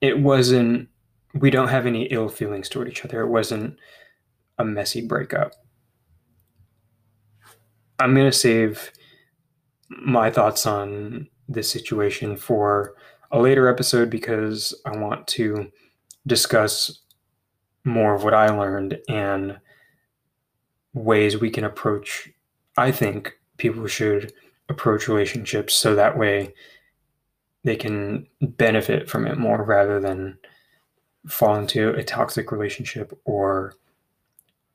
it 0.00 0.18
wasn't 0.18 0.88
we 1.34 1.50
don't 1.50 1.68
have 1.68 1.86
any 1.86 2.04
ill 2.04 2.28
feelings 2.28 2.68
toward 2.68 2.88
each 2.88 3.04
other. 3.04 3.22
It 3.22 3.28
wasn't 3.28 3.76
a 4.58 4.64
messy 4.64 5.06
breakup. 5.06 5.52
I'm 7.98 8.14
gonna 8.14 8.32
save 8.32 8.92
my 9.88 10.30
thoughts 10.30 10.66
on 10.66 11.28
this 11.48 11.70
situation 11.70 12.36
for 12.36 12.94
a 13.30 13.40
later 13.40 13.68
episode 13.68 14.10
because 14.10 14.74
I 14.86 14.96
want 14.96 15.26
to 15.28 15.70
discuss 16.26 17.02
more 17.84 18.14
of 18.14 18.24
what 18.24 18.34
I 18.34 18.48
learned 18.48 18.98
and 19.08 19.58
ways 20.94 21.40
we 21.40 21.50
can 21.50 21.64
approach. 21.64 22.30
I 22.76 22.90
think 22.92 23.34
people 23.58 23.86
should 23.86 24.32
approach 24.68 25.08
relationships 25.08 25.74
so 25.74 25.94
that 25.94 26.16
way 26.16 26.54
they 27.64 27.76
can 27.76 28.26
benefit 28.40 29.10
from 29.10 29.26
it 29.26 29.38
more 29.38 29.62
rather 29.62 30.00
than 30.00 30.38
fall 31.26 31.56
into 31.56 31.90
a 31.90 32.04
toxic 32.04 32.52
relationship 32.52 33.18
or 33.24 33.74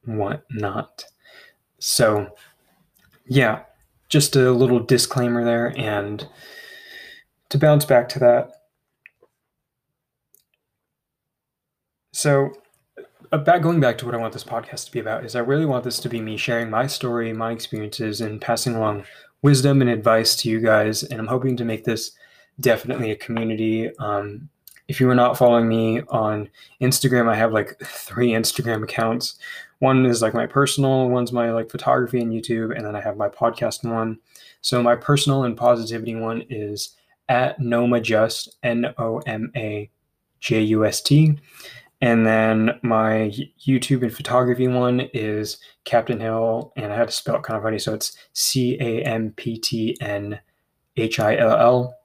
whatnot. 0.05 1.05
So, 1.79 2.35
yeah, 3.25 3.63
just 4.09 4.35
a 4.35 4.51
little 4.51 4.79
disclaimer 4.79 5.43
there. 5.43 5.73
And 5.77 6.27
to 7.49 7.57
bounce 7.57 7.85
back 7.85 8.09
to 8.09 8.19
that, 8.19 8.51
So, 12.19 12.51
about 13.31 13.61
going 13.61 13.79
back 13.79 13.97
to 13.99 14.05
what 14.05 14.13
I 14.13 14.17
want 14.17 14.33
this 14.33 14.43
podcast 14.43 14.85
to 14.87 14.91
be 14.91 14.99
about 14.99 15.23
is 15.23 15.37
I 15.37 15.39
really 15.39 15.65
want 15.65 15.85
this 15.85 15.99
to 15.99 16.09
be 16.09 16.19
me 16.19 16.35
sharing 16.35 16.69
my 16.69 16.85
story, 16.85 17.31
my 17.31 17.53
experiences, 17.53 18.19
and 18.19 18.41
passing 18.41 18.75
along 18.75 19.05
wisdom 19.41 19.79
and 19.79 19.89
advice 19.89 20.35
to 20.37 20.49
you 20.49 20.59
guys. 20.59 21.01
And 21.01 21.17
I'm 21.17 21.27
hoping 21.27 21.55
to 21.55 21.63
make 21.63 21.85
this 21.85 22.11
definitely 22.59 23.11
a 23.11 23.15
community. 23.15 23.95
Um, 23.99 24.49
if 24.89 24.99
you 24.99 25.07
are 25.07 25.15
not 25.15 25.37
following 25.37 25.69
me 25.69 26.01
on 26.09 26.49
Instagram, 26.81 27.29
I 27.29 27.35
have 27.35 27.53
like 27.53 27.79
three 27.79 28.31
Instagram 28.31 28.83
accounts. 28.83 29.35
One 29.77 30.03
is 30.07 30.23
like 30.23 30.33
my 30.33 30.47
personal, 30.47 31.07
one's 31.09 31.31
my 31.31 31.51
like 31.51 31.69
photography 31.69 32.19
and 32.19 32.33
YouTube, 32.33 32.75
and 32.75 32.83
then 32.83 32.95
I 32.95 33.01
have 33.01 33.15
my 33.15 33.29
podcast 33.29 33.87
one. 33.87 34.17
So 34.61 34.81
my 34.81 34.95
personal 34.95 35.43
and 35.43 35.55
positivity 35.55 36.15
one 36.15 36.43
is 36.49 36.95
at 37.29 37.59
Noma 37.59 38.01
Just 38.01 38.57
N 38.63 38.87
O 38.97 39.19
M 39.19 39.51
A 39.55 39.91
J 40.39 40.61
U 40.61 40.83
S 40.83 41.01
T. 41.01 41.37
And 42.01 42.25
then 42.25 42.79
my 42.81 43.31
YouTube 43.63 44.01
and 44.01 44.13
photography 44.13 44.67
one 44.67 45.01
is 45.13 45.59
Captain 45.85 46.19
Hill, 46.19 46.73
and 46.75 46.91
I 46.91 46.95
had 46.95 47.09
to 47.09 47.13
spell 47.13 47.35
it 47.35 47.43
kind 47.43 47.57
of 47.57 47.63
funny, 47.63 47.77
so 47.77 47.93
it's 47.93 48.17
C 48.33 48.75
A 48.81 49.03
M 49.03 49.33
P 49.37 49.59
T 49.59 49.95
N 50.01 50.39
H 50.97 51.19
I 51.19 51.37
L 51.37 51.55
L. 51.55 51.95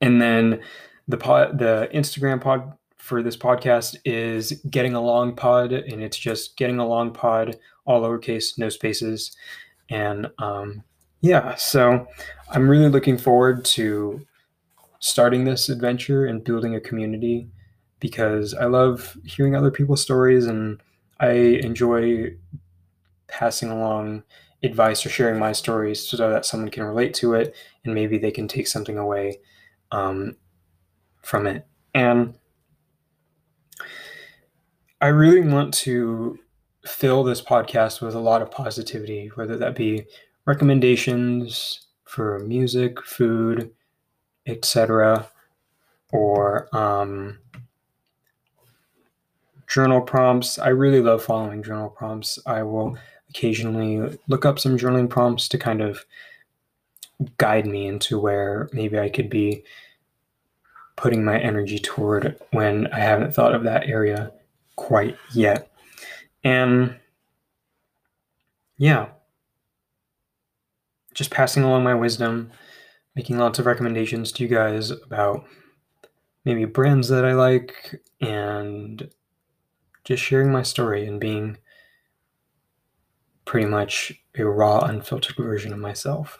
And 0.00 0.20
then 0.20 0.60
the 1.08 1.16
pod, 1.16 1.58
the 1.58 1.88
Instagram 1.94 2.40
pod 2.40 2.72
for 2.96 3.22
this 3.22 3.36
podcast 3.36 3.96
is 4.04 4.60
Getting 4.68 4.94
Along 4.94 5.36
Pod, 5.36 5.72
and 5.72 6.02
it's 6.02 6.16
just 6.16 6.56
Getting 6.56 6.78
Along 6.78 7.12
Pod, 7.12 7.56
all 7.84 8.02
lowercase, 8.02 8.58
no 8.58 8.68
spaces. 8.68 9.36
And 9.88 10.28
um, 10.38 10.82
yeah, 11.20 11.54
so 11.54 12.06
I'm 12.50 12.68
really 12.68 12.88
looking 12.88 13.18
forward 13.18 13.64
to 13.66 14.26
starting 14.98 15.44
this 15.44 15.68
adventure 15.68 16.26
and 16.26 16.42
building 16.42 16.74
a 16.74 16.80
community 16.80 17.48
because 18.00 18.54
I 18.54 18.64
love 18.64 19.16
hearing 19.24 19.54
other 19.54 19.70
people's 19.70 20.02
stories 20.02 20.46
and 20.46 20.80
I 21.20 21.30
enjoy 21.30 22.34
passing 23.28 23.70
along 23.70 24.24
advice 24.62 25.06
or 25.06 25.10
sharing 25.10 25.38
my 25.38 25.52
stories 25.52 26.06
so 26.06 26.16
that 26.16 26.44
someone 26.44 26.70
can 26.70 26.82
relate 26.82 27.14
to 27.14 27.34
it 27.34 27.54
and 27.84 27.94
maybe 27.94 28.18
they 28.18 28.30
can 28.30 28.48
take 28.48 28.66
something 28.66 28.98
away 28.98 29.38
um, 29.92 30.36
from 31.26 31.46
it. 31.46 31.66
And 31.92 32.34
I 35.00 35.08
really 35.08 35.40
want 35.40 35.74
to 35.74 36.38
fill 36.84 37.24
this 37.24 37.42
podcast 37.42 38.00
with 38.00 38.14
a 38.14 38.20
lot 38.20 38.42
of 38.42 38.50
positivity, 38.50 39.28
whether 39.34 39.56
that 39.56 39.74
be 39.74 40.06
recommendations 40.44 41.86
for 42.04 42.38
music, 42.38 43.02
food, 43.02 43.72
etc., 44.46 45.28
or 46.12 46.68
um, 46.74 47.38
journal 49.66 50.00
prompts. 50.00 50.60
I 50.60 50.68
really 50.68 51.00
love 51.00 51.24
following 51.24 51.62
journal 51.62 51.90
prompts. 51.90 52.38
I 52.46 52.62
will 52.62 52.96
occasionally 53.30 54.16
look 54.28 54.46
up 54.46 54.60
some 54.60 54.78
journaling 54.78 55.10
prompts 55.10 55.48
to 55.48 55.58
kind 55.58 55.80
of 55.80 56.06
guide 57.38 57.66
me 57.66 57.88
into 57.88 58.20
where 58.20 58.68
maybe 58.72 58.98
I 58.98 59.08
could 59.08 59.28
be 59.28 59.64
putting 60.96 61.24
my 61.24 61.38
energy 61.38 61.78
toward 61.78 62.38
when 62.50 62.86
I 62.88 63.00
haven't 63.00 63.34
thought 63.34 63.54
of 63.54 63.64
that 63.64 63.86
area 63.86 64.32
quite 64.76 65.16
yet. 65.32 65.70
And 66.42 66.96
yeah, 68.78 69.08
just 71.14 71.30
passing 71.30 71.62
along 71.62 71.84
my 71.84 71.94
wisdom, 71.94 72.50
making 73.14 73.38
lots 73.38 73.58
of 73.58 73.66
recommendations 73.66 74.32
to 74.32 74.42
you 74.42 74.48
guys 74.48 74.90
about 74.90 75.44
maybe 76.44 76.64
brands 76.64 77.08
that 77.08 77.24
I 77.24 77.32
like, 77.32 78.00
and 78.20 79.10
just 80.04 80.22
sharing 80.22 80.52
my 80.52 80.62
story 80.62 81.06
and 81.06 81.18
being 81.20 81.58
pretty 83.44 83.66
much 83.66 84.12
a 84.38 84.44
raw, 84.44 84.80
unfiltered 84.80 85.36
version 85.36 85.72
of 85.72 85.78
myself. 85.78 86.38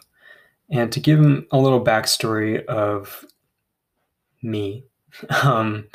And 0.69 0.91
to 0.91 0.99
give 0.99 1.19
them 1.21 1.47
a 1.51 1.57
little 1.57 1.83
backstory 1.83 2.63
of 2.65 3.25
me, 4.41 4.85
um, 5.43 5.87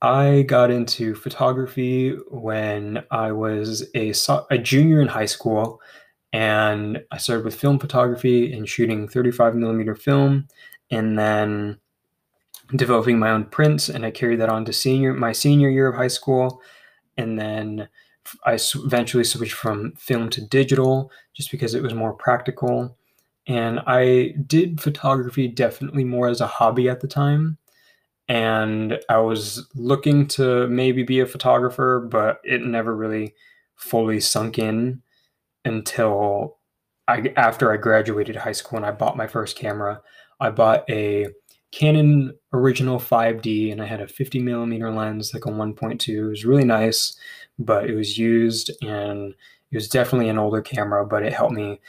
I 0.00 0.42
got 0.42 0.70
into 0.70 1.14
photography 1.14 2.16
when 2.28 3.04
I 3.10 3.32
was 3.32 3.88
a, 3.94 4.12
a 4.50 4.58
junior 4.58 5.00
in 5.00 5.08
high 5.08 5.26
school, 5.26 5.80
and 6.32 7.04
I 7.12 7.18
started 7.18 7.44
with 7.44 7.54
film 7.54 7.78
photography 7.78 8.52
and 8.52 8.68
shooting 8.68 9.06
35 9.06 9.54
millimeter 9.54 9.94
film, 9.94 10.48
and 10.90 11.16
then 11.18 11.78
developing 12.74 13.18
my 13.18 13.30
own 13.30 13.44
prints. 13.44 13.88
And 13.88 14.04
I 14.04 14.10
carried 14.10 14.40
that 14.40 14.48
on 14.48 14.64
to 14.64 14.72
senior 14.72 15.14
my 15.14 15.32
senior 15.32 15.68
year 15.68 15.86
of 15.88 15.94
high 15.94 16.08
school, 16.08 16.60
and 17.16 17.38
then 17.38 17.88
I 18.44 18.58
eventually 18.74 19.24
switched 19.24 19.54
from 19.54 19.92
film 19.92 20.30
to 20.30 20.40
digital 20.40 21.10
just 21.34 21.50
because 21.50 21.74
it 21.74 21.82
was 21.82 21.94
more 21.94 22.12
practical. 22.12 22.96
And 23.46 23.80
I 23.86 24.34
did 24.46 24.80
photography 24.80 25.48
definitely 25.48 26.04
more 26.04 26.28
as 26.28 26.40
a 26.40 26.46
hobby 26.46 26.88
at 26.88 27.00
the 27.00 27.08
time. 27.08 27.58
And 28.28 29.00
I 29.08 29.18
was 29.18 29.68
looking 29.74 30.28
to 30.28 30.68
maybe 30.68 31.02
be 31.02 31.20
a 31.20 31.26
photographer, 31.26 32.00
but 32.00 32.40
it 32.44 32.62
never 32.62 32.94
really 32.94 33.34
fully 33.74 34.20
sunk 34.20 34.58
in 34.58 35.02
until 35.64 36.58
I 37.08 37.32
after 37.36 37.72
I 37.72 37.76
graduated 37.76 38.36
high 38.36 38.52
school 38.52 38.76
and 38.76 38.86
I 38.86 38.92
bought 38.92 39.16
my 39.16 39.26
first 39.26 39.56
camera. 39.56 40.00
I 40.40 40.50
bought 40.50 40.88
a 40.88 41.28
Canon 41.72 42.34
original 42.52 42.98
5D 42.98 43.72
and 43.72 43.82
I 43.82 43.86
had 43.86 44.00
a 44.00 44.06
50 44.06 44.38
millimeter 44.40 44.90
lens, 44.90 45.32
like 45.32 45.46
a 45.46 45.48
1.2. 45.48 46.08
It 46.08 46.22
was 46.22 46.44
really 46.44 46.64
nice, 46.64 47.16
but 47.58 47.88
it 47.88 47.94
was 47.94 48.18
used 48.18 48.70
and 48.82 49.34
it 49.70 49.76
was 49.76 49.88
definitely 49.88 50.28
an 50.28 50.38
older 50.38 50.60
camera, 50.60 51.06
but 51.06 51.22
it 51.22 51.32
helped 51.32 51.54
me 51.54 51.80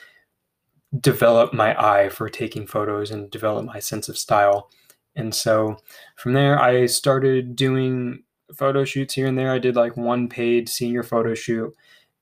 develop 1.00 1.54
my 1.54 1.76
eye 1.82 2.10
for 2.10 2.30
taking 2.30 2.68
photos 2.68 3.12
and 3.12 3.32
develop 3.32 3.66
my 3.66 3.80
sense 3.80 4.10
of 4.10 4.18
style. 4.18 4.70
And 5.16 5.34
so 5.34 5.78
from 6.16 6.34
there, 6.34 6.60
I 6.62 6.86
started 6.86 7.56
doing 7.56 8.24
photo 8.56 8.84
shoots 8.86 9.14
here 9.14 9.28
and 9.28 9.38
there. 9.38 9.52
I 9.52 9.60
did 9.60 9.76
like 9.76 9.98
one 9.98 10.28
paid 10.28 10.70
senior 10.70 11.04
photo 11.04 11.34
shoot, 11.34 11.74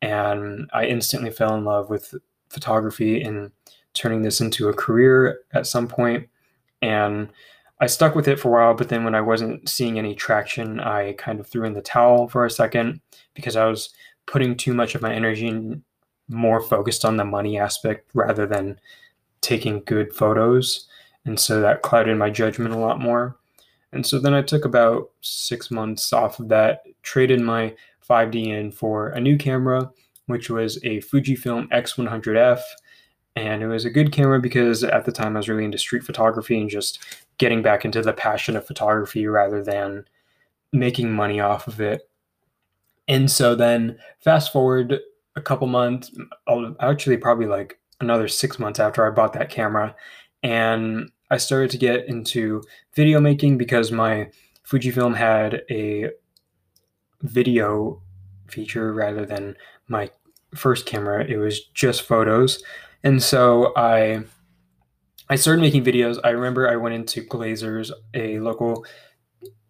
and 0.01 0.69
I 0.73 0.85
instantly 0.85 1.31
fell 1.31 1.55
in 1.55 1.65
love 1.65 1.89
with 1.89 2.15
photography 2.49 3.21
and 3.21 3.51
turning 3.93 4.21
this 4.21 4.41
into 4.41 4.69
a 4.69 4.73
career 4.73 5.39
at 5.53 5.67
some 5.67 5.87
point. 5.87 6.27
And 6.81 7.29
I 7.79 7.87
stuck 7.87 8.15
with 8.15 8.27
it 8.27 8.39
for 8.39 8.49
a 8.49 8.51
while, 8.51 8.73
but 8.73 8.89
then 8.89 9.03
when 9.03 9.15
I 9.15 9.21
wasn't 9.21 9.67
seeing 9.67 9.97
any 9.97 10.15
traction, 10.15 10.79
I 10.79 11.13
kind 11.13 11.39
of 11.39 11.47
threw 11.47 11.65
in 11.65 11.73
the 11.73 11.81
towel 11.81 12.27
for 12.27 12.45
a 12.45 12.49
second 12.49 13.01
because 13.33 13.55
I 13.55 13.65
was 13.65 13.89
putting 14.27 14.55
too 14.55 14.73
much 14.73 14.95
of 14.95 15.01
my 15.01 15.13
energy 15.13 15.47
more 16.31 16.61
focused 16.61 17.05
on 17.05 17.17
the 17.17 17.25
money 17.25 17.57
aspect 17.59 18.09
rather 18.13 18.45
than 18.45 18.79
taking 19.41 19.83
good 19.85 20.13
photos. 20.13 20.87
And 21.25 21.39
so 21.39 21.61
that 21.61 21.81
clouded 21.81 22.17
my 22.17 22.29
judgment 22.29 22.73
a 22.73 22.79
lot 22.79 22.99
more. 22.99 23.37
And 23.93 24.05
so 24.05 24.19
then 24.19 24.33
I 24.33 24.41
took 24.41 24.65
about 24.65 25.11
six 25.21 25.69
months 25.69 26.13
off 26.13 26.39
of 26.39 26.47
that, 26.49 26.83
traded 27.03 27.41
my 27.41 27.75
5D 28.07 28.47
in 28.47 28.71
for 28.71 29.09
a 29.09 29.19
new 29.19 29.37
camera, 29.37 29.91
which 30.27 30.49
was 30.49 30.77
a 30.77 31.01
Fujifilm 31.01 31.67
X100F. 31.69 32.61
And 33.35 33.61
it 33.61 33.67
was 33.67 33.85
a 33.85 33.89
good 33.89 34.11
camera 34.11 34.39
because 34.39 34.83
at 34.83 35.05
the 35.05 35.11
time 35.11 35.35
I 35.35 35.39
was 35.39 35.49
really 35.49 35.65
into 35.65 35.77
street 35.77 36.03
photography 36.03 36.59
and 36.59 36.69
just 36.69 36.99
getting 37.37 37.61
back 37.61 37.85
into 37.85 38.01
the 38.01 38.13
passion 38.13 38.55
of 38.55 38.67
photography 38.67 39.27
rather 39.27 39.63
than 39.63 40.05
making 40.71 41.11
money 41.11 41.39
off 41.39 41.67
of 41.67 41.81
it. 41.81 42.09
And 43.07 43.29
so 43.29 43.55
then 43.55 43.97
fast 44.19 44.53
forward 44.53 44.99
a 45.35 45.41
couple 45.41 45.67
months, 45.67 46.11
actually 46.79 47.17
probably 47.17 47.45
like 47.45 47.79
another 47.99 48.27
six 48.27 48.59
months 48.59 48.79
after 48.79 49.05
I 49.05 49.11
bought 49.11 49.33
that 49.33 49.49
camera, 49.49 49.95
and 50.43 51.11
I 51.29 51.37
started 51.37 51.71
to 51.71 51.77
get 51.77 52.07
into 52.07 52.63
video 52.93 53.21
making 53.21 53.57
because 53.57 53.91
my 53.91 54.29
Fujifilm 54.67 55.15
had 55.15 55.63
a 55.69 56.09
video 57.21 58.01
feature 58.47 58.93
rather 58.93 59.25
than 59.25 59.55
my 59.87 60.09
first 60.55 60.85
camera. 60.85 61.25
It 61.25 61.37
was 61.37 61.61
just 61.73 62.03
photos, 62.03 62.61
and 63.03 63.21
so 63.21 63.73
I 63.75 64.23
I 65.29 65.35
started 65.35 65.61
making 65.61 65.85
videos. 65.85 66.19
I 66.23 66.29
remember 66.31 66.69
I 66.69 66.75
went 66.75 66.95
into 66.95 67.23
Glazer's, 67.23 67.91
a 68.13 68.39
local 68.39 68.85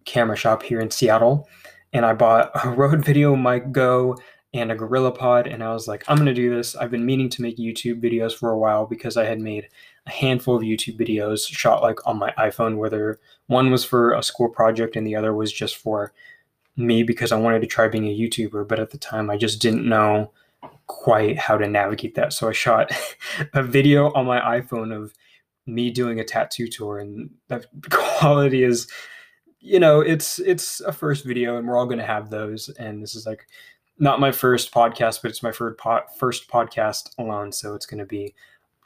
camera 0.05 0.35
shop 0.35 0.63
here 0.63 0.79
in 0.79 0.89
Seattle, 0.89 1.47
and 1.93 2.05
I 2.05 2.13
bought 2.13 2.51
a 2.63 2.69
Rode 2.71 3.05
Video 3.05 3.35
Mic 3.35 3.71
Go 3.71 4.17
and 4.53 4.71
a 4.71 4.75
GorillaPod, 4.75 5.51
and 5.51 5.63
I 5.63 5.73
was 5.73 5.87
like, 5.87 6.03
I'm 6.07 6.17
gonna 6.17 6.33
do 6.33 6.53
this. 6.53 6.75
I've 6.75 6.91
been 6.91 7.05
meaning 7.05 7.29
to 7.29 7.41
make 7.41 7.57
YouTube 7.57 8.01
videos 8.01 8.33
for 8.33 8.49
a 8.49 8.57
while 8.57 8.85
because 8.85 9.15
I 9.15 9.25
had 9.25 9.39
made 9.39 9.69
a 10.05 10.11
handful 10.11 10.55
of 10.55 10.63
YouTube 10.63 10.99
videos 10.99 11.47
shot 11.47 11.81
like 11.81 12.05
on 12.05 12.17
my 12.17 12.33
iPhone, 12.37 12.77
whether 12.77 13.19
one 13.47 13.71
was 13.71 13.85
for 13.85 14.13
a 14.13 14.23
school 14.23 14.49
project 14.49 14.95
and 14.95 15.07
the 15.07 15.15
other 15.15 15.33
was 15.33 15.53
just 15.53 15.77
for 15.77 16.13
me 16.75 17.03
because 17.03 17.31
I 17.31 17.37
wanted 17.37 17.61
to 17.61 17.67
try 17.67 17.87
being 17.87 18.07
a 18.07 18.17
YouTuber, 18.17 18.67
but 18.67 18.79
at 18.79 18.91
the 18.91 18.97
time 18.97 19.29
I 19.29 19.37
just 19.37 19.61
didn't 19.61 19.87
know 19.87 20.31
quite 20.87 21.37
how 21.37 21.57
to 21.57 21.67
navigate 21.67 22.15
that. 22.15 22.33
So 22.33 22.49
I 22.49 22.51
shot 22.51 22.91
a 23.53 23.63
video 23.63 24.11
on 24.13 24.25
my 24.25 24.39
iPhone 24.39 24.93
of 24.93 25.13
me 25.65 25.91
doing 25.91 26.19
a 26.19 26.25
tattoo 26.25 26.67
tour, 26.67 26.99
and 26.99 27.29
the 27.47 27.65
quality 27.89 28.63
is 28.63 28.87
you 29.61 29.79
know 29.79 30.01
it's 30.01 30.39
it's 30.39 30.81
a 30.81 30.91
first 30.91 31.23
video 31.23 31.55
and 31.57 31.67
we're 31.67 31.77
all 31.77 31.85
going 31.85 31.99
to 31.99 32.05
have 32.05 32.31
those 32.31 32.67
and 32.79 33.01
this 33.01 33.13
is 33.13 33.27
like 33.27 33.45
not 34.01 34.19
my 34.19 34.31
first 34.31 34.73
podcast, 34.73 35.21
but 35.21 35.29
it's 35.29 35.43
my 35.43 35.51
first 35.51 35.79
first 36.17 36.49
podcast 36.49 37.11
alone. 37.19 37.51
So 37.51 37.75
it's 37.75 37.85
going 37.85 37.99
to 37.99 38.05
be, 38.05 38.33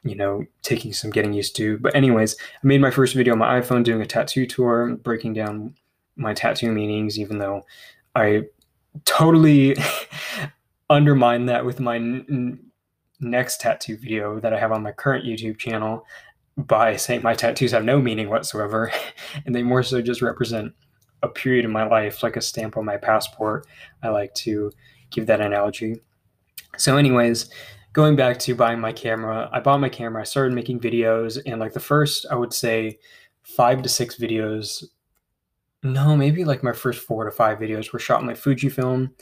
you 0.04 0.14
know, 0.14 0.44
taking 0.62 0.92
some 0.92 1.10
getting 1.10 1.32
used 1.32 1.56
to. 1.56 1.78
But 1.78 1.96
anyways, 1.96 2.36
I 2.38 2.66
made 2.66 2.82
my 2.82 2.90
first 2.90 3.14
video 3.14 3.32
on 3.32 3.38
my 3.38 3.58
iPhone 3.58 3.82
doing 3.82 4.02
a 4.02 4.06
tattoo 4.06 4.46
tour, 4.46 4.94
breaking 4.96 5.32
down 5.32 5.74
my 6.16 6.34
tattoo 6.34 6.70
meanings, 6.70 7.18
even 7.18 7.38
though 7.38 7.64
I 8.14 8.42
totally 9.06 9.76
undermine 10.90 11.46
that 11.46 11.64
with 11.64 11.80
my 11.80 11.96
n- 11.96 12.60
next 13.18 13.62
tattoo 13.62 13.96
video 13.96 14.38
that 14.40 14.52
I 14.52 14.60
have 14.60 14.70
on 14.70 14.82
my 14.82 14.92
current 14.92 15.24
YouTube 15.24 15.56
channel 15.56 16.04
by 16.58 16.96
saying 16.96 17.22
my 17.22 17.34
tattoos 17.34 17.72
have 17.72 17.84
no 17.84 18.02
meaning 18.02 18.28
whatsoever, 18.28 18.92
and 19.46 19.54
they 19.54 19.62
more 19.62 19.82
so 19.82 20.02
just 20.02 20.20
represent 20.20 20.74
a 21.22 21.28
period 21.28 21.64
in 21.64 21.70
my 21.70 21.86
life, 21.86 22.22
like 22.22 22.36
a 22.36 22.42
stamp 22.42 22.76
on 22.76 22.84
my 22.84 22.98
passport. 22.98 23.66
I 24.02 24.10
like 24.10 24.34
to 24.34 24.70
give 25.10 25.26
that 25.26 25.40
analogy. 25.40 26.00
So, 26.76 26.96
anyways, 26.96 27.50
going 27.92 28.16
back 28.16 28.38
to 28.40 28.54
buying 28.54 28.80
my 28.80 28.92
camera, 28.92 29.48
I 29.52 29.60
bought 29.60 29.80
my 29.80 29.88
camera, 29.88 30.20
I 30.20 30.24
started 30.24 30.54
making 30.54 30.80
videos, 30.80 31.40
and 31.46 31.58
like 31.60 31.72
the 31.72 31.80
first, 31.80 32.26
I 32.30 32.34
would 32.34 32.52
say, 32.52 32.98
five 33.42 33.80
to 33.82 33.88
six 33.88 34.16
videos, 34.16 34.84
no, 35.82 36.16
maybe 36.16 36.44
like 36.44 36.62
my 36.62 36.72
first 36.72 37.02
four 37.02 37.24
to 37.24 37.30
five 37.30 37.58
videos 37.58 37.92
were 37.92 37.98
shot 37.98 38.20
on 38.20 38.26
my 38.26 38.34
Fujifilm, 38.34 39.12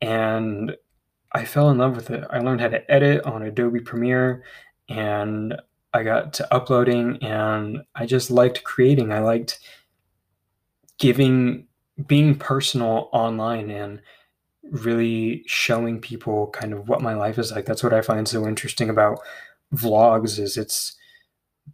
and 0.00 0.76
I 1.32 1.44
fell 1.44 1.70
in 1.70 1.78
love 1.78 1.96
with 1.96 2.10
it. 2.10 2.24
I 2.30 2.40
learned 2.40 2.60
how 2.60 2.68
to 2.68 2.90
edit 2.90 3.24
on 3.24 3.42
Adobe 3.42 3.80
Premiere, 3.80 4.44
and 4.88 5.56
I 5.94 6.02
got 6.02 6.32
to 6.34 6.54
uploading, 6.54 7.16
and 7.22 7.82
I 7.94 8.06
just 8.06 8.30
liked 8.30 8.64
creating. 8.64 9.12
I 9.12 9.20
liked 9.20 9.60
giving, 10.98 11.66
being 12.06 12.36
personal 12.36 13.08
online, 13.12 13.70
and 13.70 14.00
really 14.72 15.44
showing 15.46 16.00
people 16.00 16.48
kind 16.48 16.72
of 16.72 16.88
what 16.88 17.02
my 17.02 17.14
life 17.14 17.38
is 17.38 17.52
like. 17.52 17.66
That's 17.66 17.82
what 17.82 17.92
I 17.92 18.00
find 18.00 18.26
so 18.26 18.48
interesting 18.48 18.88
about 18.88 19.20
vlogs 19.72 20.38
is 20.38 20.56
it's 20.56 20.96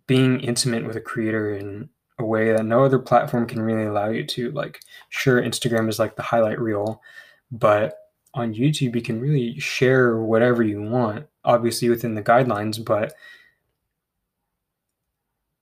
being 0.06 0.40
intimate 0.40 0.84
with 0.84 0.96
a 0.96 1.00
creator 1.00 1.54
in 1.54 1.88
a 2.18 2.24
way 2.24 2.52
that 2.52 2.66
no 2.66 2.84
other 2.84 2.98
platform 2.98 3.46
can 3.46 3.62
really 3.62 3.84
allow 3.84 4.08
you 4.08 4.24
to. 4.24 4.50
Like, 4.50 4.80
sure, 5.08 5.40
Instagram 5.40 5.88
is 5.88 6.00
like 6.00 6.16
the 6.16 6.22
highlight 6.22 6.60
reel, 6.60 7.00
but 7.52 7.96
on 8.34 8.52
YouTube, 8.52 8.96
you 8.96 9.02
can 9.02 9.20
really 9.20 9.58
share 9.60 10.18
whatever 10.18 10.64
you 10.64 10.82
want, 10.82 11.26
obviously 11.44 11.88
within 11.88 12.16
the 12.16 12.22
guidelines, 12.22 12.84
but 12.84 13.14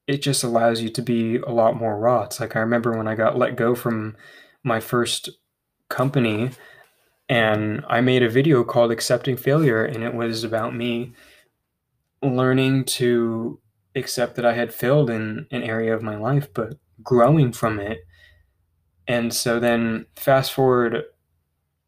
it 0.06 0.22
just 0.22 0.42
allows 0.42 0.80
you 0.80 0.88
to 0.88 1.02
be 1.02 1.36
a 1.36 1.50
lot 1.50 1.76
more 1.76 1.98
raw. 1.98 2.22
It's 2.22 2.40
like 2.40 2.56
I 2.56 2.60
remember 2.60 2.96
when 2.96 3.08
I 3.08 3.14
got 3.14 3.36
let 3.36 3.56
go 3.56 3.74
from 3.74 4.16
my 4.62 4.80
first 4.80 5.28
company 5.90 6.50
and 7.28 7.84
I 7.88 8.00
made 8.00 8.22
a 8.22 8.28
video 8.28 8.62
called 8.64 8.92
Accepting 8.92 9.36
Failure, 9.36 9.84
and 9.84 10.04
it 10.04 10.14
was 10.14 10.44
about 10.44 10.74
me 10.74 11.12
learning 12.22 12.84
to 12.84 13.60
accept 13.94 14.36
that 14.36 14.46
I 14.46 14.52
had 14.52 14.72
failed 14.72 15.10
in 15.10 15.46
an 15.50 15.62
area 15.62 15.94
of 15.94 16.02
my 16.02 16.16
life, 16.16 16.52
but 16.52 16.74
growing 17.02 17.52
from 17.52 17.80
it. 17.80 18.00
And 19.08 19.32
so 19.32 19.58
then 19.58 20.06
fast 20.16 20.52
forward 20.52 21.04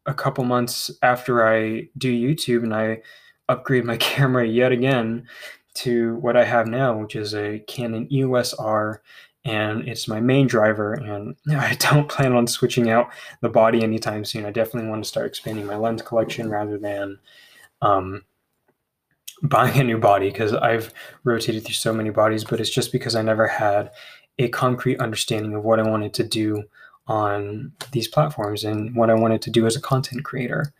a 0.05 0.13
couple 0.13 0.43
months 0.43 0.89
after 1.01 1.47
I 1.47 1.89
do 1.97 2.11
YouTube 2.11 2.63
and 2.63 2.73
I 2.73 3.01
upgrade 3.47 3.85
my 3.85 3.97
camera 3.97 4.45
yet 4.45 4.71
again 4.71 5.27
to 5.75 6.15
what 6.15 6.35
I 6.35 6.45
have 6.45 6.67
now, 6.67 6.97
which 6.97 7.15
is 7.15 7.33
a 7.33 7.59
Canon 7.59 8.11
EOS 8.11 8.53
R, 8.55 9.01
and 9.45 9.87
it's 9.87 10.07
my 10.07 10.19
main 10.19 10.47
driver. 10.47 10.93
And 10.93 11.35
I 11.49 11.75
don't 11.75 12.09
plan 12.09 12.33
on 12.33 12.47
switching 12.47 12.89
out 12.89 13.09
the 13.41 13.49
body 13.49 13.83
anytime 13.83 14.25
soon. 14.25 14.45
I 14.45 14.51
definitely 14.51 14.89
want 14.89 15.03
to 15.03 15.09
start 15.09 15.27
expanding 15.27 15.65
my 15.65 15.75
lens 15.75 16.01
collection 16.01 16.49
rather 16.49 16.77
than 16.77 17.19
um, 17.81 18.23
buying 19.41 19.79
a 19.79 19.83
new 19.83 19.97
body 19.97 20.29
because 20.29 20.53
I've 20.53 20.93
rotated 21.23 21.65
through 21.65 21.75
so 21.75 21.93
many 21.93 22.09
bodies, 22.09 22.43
but 22.43 22.59
it's 22.59 22.69
just 22.69 22.91
because 22.91 23.15
I 23.15 23.21
never 23.21 23.47
had 23.47 23.91
a 24.37 24.49
concrete 24.49 24.99
understanding 24.99 25.53
of 25.53 25.63
what 25.63 25.79
I 25.79 25.89
wanted 25.89 26.13
to 26.15 26.23
do 26.23 26.63
on 27.07 27.71
these 27.91 28.07
platforms 28.07 28.63
and 28.63 28.95
what 28.95 29.09
I 29.09 29.15
wanted 29.15 29.41
to 29.43 29.49
do 29.49 29.65
as 29.65 29.75
a 29.75 29.81
content 29.81 30.23
creator. 30.23 30.71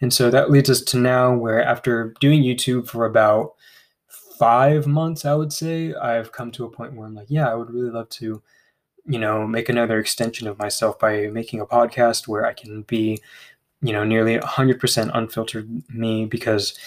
And 0.00 0.12
so 0.12 0.30
that 0.30 0.50
leads 0.50 0.68
us 0.68 0.82
to 0.82 0.98
now 0.98 1.34
where 1.34 1.62
after 1.62 2.14
doing 2.20 2.42
YouTube 2.42 2.86
for 2.86 3.06
about 3.06 3.54
five 4.38 4.86
months, 4.86 5.24
I 5.24 5.34
would 5.34 5.52
say, 5.52 5.94
I've 5.94 6.32
come 6.32 6.50
to 6.52 6.64
a 6.64 6.70
point 6.70 6.94
where 6.94 7.06
I'm 7.06 7.14
like, 7.14 7.30
yeah, 7.30 7.50
I 7.50 7.54
would 7.54 7.70
really 7.70 7.90
love 7.90 8.08
to, 8.10 8.42
you 9.06 9.18
know, 9.18 9.46
make 9.46 9.68
another 9.68 9.98
extension 9.98 10.46
of 10.46 10.58
myself 10.58 10.98
by 10.98 11.28
making 11.28 11.60
a 11.60 11.66
podcast 11.66 12.28
where 12.28 12.46
I 12.46 12.52
can 12.52 12.82
be, 12.82 13.20
you 13.82 13.92
know, 13.92 14.04
nearly 14.04 14.38
100% 14.38 15.10
unfiltered 15.14 15.82
me 15.88 16.26
because 16.26 16.78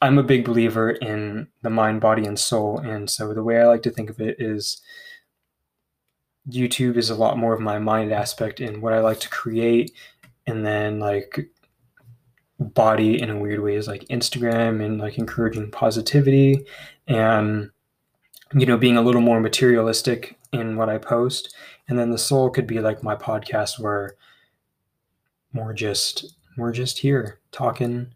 I'm 0.00 0.18
a 0.18 0.22
big 0.22 0.44
believer 0.44 0.90
in 0.90 1.48
the 1.62 1.70
mind, 1.70 2.00
body, 2.00 2.24
and 2.24 2.38
soul. 2.38 2.78
And 2.78 3.10
so 3.10 3.34
the 3.34 3.42
way 3.42 3.60
I 3.60 3.66
like 3.66 3.82
to 3.82 3.90
think 3.90 4.10
of 4.10 4.20
it 4.20 4.40
is 4.40 4.80
YouTube 6.48 6.96
is 6.96 7.10
a 7.10 7.14
lot 7.14 7.38
more 7.38 7.52
of 7.52 7.60
my 7.60 7.78
mind 7.78 8.12
aspect 8.12 8.60
in 8.60 8.80
what 8.80 8.92
I 8.92 9.00
like 9.00 9.20
to 9.20 9.28
create. 9.28 9.92
And 10.46 10.64
then 10.64 11.00
like 11.00 11.50
body 12.58 13.20
in 13.20 13.30
a 13.30 13.38
weird 13.38 13.60
way 13.60 13.76
is 13.76 13.86
like 13.86 14.04
Instagram 14.08 14.84
and 14.84 14.98
like 14.98 15.18
encouraging 15.18 15.70
positivity 15.70 16.64
and 17.06 17.70
you 18.54 18.66
know 18.66 18.76
being 18.76 18.96
a 18.96 19.02
little 19.02 19.20
more 19.20 19.40
materialistic 19.40 20.38
in 20.52 20.76
what 20.76 20.88
I 20.88 20.98
post. 20.98 21.54
And 21.88 21.98
then 21.98 22.10
the 22.10 22.18
soul 22.18 22.50
could 22.50 22.66
be 22.66 22.80
like 22.80 23.02
my 23.02 23.14
podcast 23.14 23.78
where 23.78 24.14
we're 25.54 25.72
just 25.72 26.34
we're 26.56 26.72
just 26.72 26.98
here 26.98 27.40
talking 27.52 28.12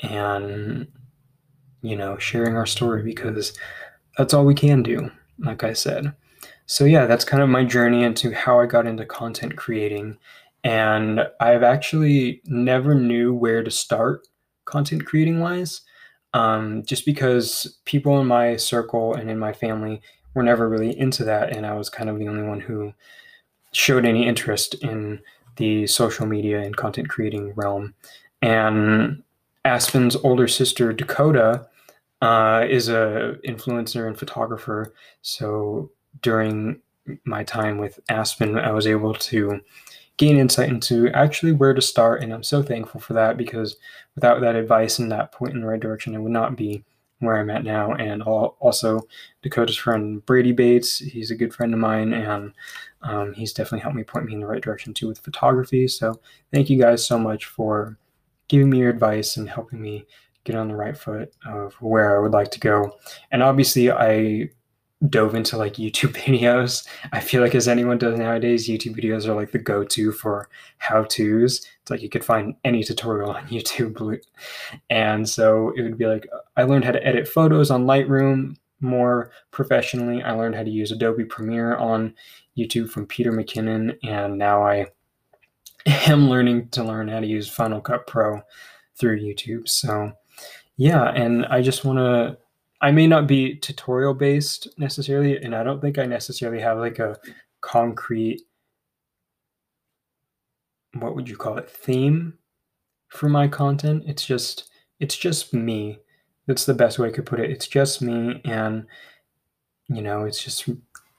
and 0.00 0.88
you 1.82 1.96
know 1.96 2.18
sharing 2.18 2.56
our 2.56 2.66
story 2.66 3.02
because 3.02 3.56
that's 4.18 4.34
all 4.34 4.44
we 4.44 4.54
can 4.54 4.82
do 4.82 5.10
like 5.38 5.62
I 5.62 5.72
said. 5.72 6.14
So 6.66 6.84
yeah 6.84 7.06
that's 7.06 7.24
kind 7.24 7.42
of 7.42 7.48
my 7.48 7.64
journey 7.64 8.02
into 8.02 8.34
how 8.34 8.60
I 8.60 8.66
got 8.66 8.86
into 8.86 9.06
content 9.06 9.56
creating 9.56 10.18
and 10.64 11.20
I've 11.40 11.62
actually 11.62 12.40
never 12.46 12.94
knew 12.94 13.34
where 13.34 13.62
to 13.62 13.70
start 13.70 14.26
content 14.64 15.04
creating 15.04 15.40
wise, 15.40 15.82
um, 16.32 16.82
just 16.84 17.04
because 17.04 17.78
people 17.84 18.18
in 18.20 18.26
my 18.26 18.56
circle 18.56 19.14
and 19.14 19.30
in 19.30 19.38
my 19.38 19.52
family 19.52 20.00
were 20.34 20.42
never 20.42 20.68
really 20.68 20.98
into 20.98 21.22
that, 21.24 21.54
and 21.54 21.66
I 21.66 21.74
was 21.74 21.88
kind 21.88 22.10
of 22.10 22.18
the 22.18 22.28
only 22.28 22.42
one 22.42 22.60
who 22.60 22.92
showed 23.72 24.04
any 24.04 24.26
interest 24.26 24.74
in 24.82 25.20
the 25.56 25.86
social 25.86 26.26
media 26.26 26.60
and 26.60 26.76
content 26.76 27.08
creating 27.08 27.52
realm. 27.54 27.94
And 28.42 29.22
Aspen's 29.64 30.16
older 30.16 30.48
sister 30.48 30.92
Dakota 30.92 31.66
uh, 32.20 32.66
is 32.68 32.88
a 32.88 33.36
influencer 33.46 34.06
and 34.06 34.18
photographer. 34.18 34.94
So 35.22 35.90
during 36.22 36.80
my 37.24 37.44
time 37.44 37.78
with 37.78 38.00
Aspen, 38.08 38.58
I 38.58 38.72
was 38.72 38.86
able 38.86 39.14
to 39.14 39.60
gain 40.16 40.36
insight 40.36 40.68
into 40.68 41.08
actually 41.10 41.52
where 41.52 41.74
to 41.74 41.82
start. 41.82 42.22
And 42.22 42.32
I'm 42.32 42.42
so 42.42 42.62
thankful 42.62 43.00
for 43.00 43.14
that 43.14 43.36
because 43.36 43.76
without 44.14 44.40
that 44.40 44.56
advice 44.56 44.98
and 44.98 45.10
that 45.10 45.32
point 45.32 45.54
in 45.54 45.60
the 45.60 45.66
right 45.66 45.80
direction, 45.80 46.14
I 46.14 46.20
would 46.20 46.32
not 46.32 46.56
be 46.56 46.84
where 47.18 47.38
I'm 47.38 47.50
at 47.50 47.64
now. 47.64 47.92
And 47.94 48.22
also, 48.22 49.02
Dakota's 49.42 49.76
friend 49.76 50.24
Brady 50.24 50.52
Bates, 50.52 50.98
he's 50.98 51.30
a 51.30 51.36
good 51.36 51.54
friend 51.54 51.72
of 51.72 51.80
mine, 51.80 52.12
and 52.12 52.52
um, 53.02 53.32
he's 53.32 53.52
definitely 53.52 53.80
helped 53.80 53.96
me 53.96 54.04
point 54.04 54.26
me 54.26 54.34
in 54.34 54.40
the 54.40 54.46
right 54.46 54.62
direction 54.62 54.94
too 54.94 55.08
with 55.08 55.18
photography. 55.18 55.88
So, 55.88 56.20
thank 56.52 56.70
you 56.70 56.78
guys 56.78 57.04
so 57.06 57.18
much 57.18 57.46
for 57.46 57.98
giving 58.48 58.70
me 58.70 58.78
your 58.78 58.90
advice 58.90 59.36
and 59.36 59.48
helping 59.48 59.80
me 59.80 60.06
get 60.44 60.56
on 60.56 60.68
the 60.68 60.76
right 60.76 60.96
foot 60.96 61.32
of 61.46 61.74
where 61.74 62.16
I 62.16 62.20
would 62.20 62.32
like 62.32 62.50
to 62.52 62.60
go. 62.60 62.96
And 63.32 63.42
obviously, 63.42 63.90
I 63.90 64.50
dove 65.08 65.34
into 65.34 65.56
like 65.56 65.74
YouTube 65.74 66.12
videos. 66.24 66.86
I 67.12 67.20
feel 67.20 67.42
like 67.42 67.54
as 67.54 67.68
anyone 67.68 67.98
does 67.98 68.18
nowadays, 68.18 68.68
YouTube 68.68 68.96
videos 68.96 69.26
are 69.26 69.34
like 69.34 69.52
the 69.52 69.58
go-to 69.58 70.12
for 70.12 70.48
how-tos. 70.78 71.66
It's 71.82 71.90
like 71.90 72.02
you 72.02 72.08
could 72.08 72.24
find 72.24 72.54
any 72.64 72.82
tutorial 72.82 73.30
on 73.30 73.46
YouTube. 73.48 74.20
And 74.90 75.28
so 75.28 75.72
it 75.76 75.82
would 75.82 75.98
be 75.98 76.06
like 76.06 76.26
I 76.56 76.64
learned 76.64 76.84
how 76.84 76.92
to 76.92 77.06
edit 77.06 77.28
photos 77.28 77.70
on 77.70 77.86
Lightroom 77.86 78.56
more 78.80 79.30
professionally. 79.50 80.22
I 80.22 80.32
learned 80.32 80.54
how 80.54 80.62
to 80.62 80.70
use 80.70 80.92
Adobe 80.92 81.24
Premiere 81.24 81.76
on 81.76 82.14
YouTube 82.56 82.90
from 82.90 83.06
Peter 83.06 83.32
McKinnon 83.32 83.96
and 84.04 84.38
now 84.38 84.62
I 84.62 84.86
am 85.86 86.28
learning 86.28 86.68
to 86.70 86.84
learn 86.84 87.08
how 87.08 87.20
to 87.20 87.26
use 87.26 87.48
Final 87.48 87.80
Cut 87.80 88.06
Pro 88.06 88.40
through 88.96 89.20
YouTube. 89.20 89.68
So 89.68 90.12
yeah, 90.76 91.10
and 91.10 91.46
I 91.46 91.62
just 91.62 91.84
want 91.84 91.98
to 91.98 92.36
I 92.84 92.92
may 92.92 93.06
not 93.06 93.26
be 93.26 93.56
tutorial 93.56 94.12
based 94.12 94.68
necessarily, 94.76 95.38
and 95.38 95.54
I 95.56 95.62
don't 95.62 95.80
think 95.80 95.98
I 95.98 96.04
necessarily 96.04 96.60
have 96.60 96.76
like 96.76 96.98
a 96.98 97.18
concrete 97.62 98.42
what 100.92 101.14
would 101.14 101.26
you 101.26 101.36
call 101.38 101.56
it 101.56 101.70
theme 101.70 102.34
for 103.08 103.30
my 103.30 103.48
content. 103.48 104.04
It's 104.06 104.26
just 104.26 104.68
it's 105.00 105.16
just 105.16 105.54
me. 105.54 106.00
That's 106.46 106.66
the 106.66 106.74
best 106.74 106.98
way 106.98 107.08
I 107.08 107.10
could 107.10 107.24
put 107.24 107.40
it. 107.40 107.50
It's 107.50 107.66
just 107.66 108.02
me 108.02 108.42
and 108.44 108.84
you 109.88 110.02
know, 110.02 110.24
it's 110.26 110.44
just 110.44 110.68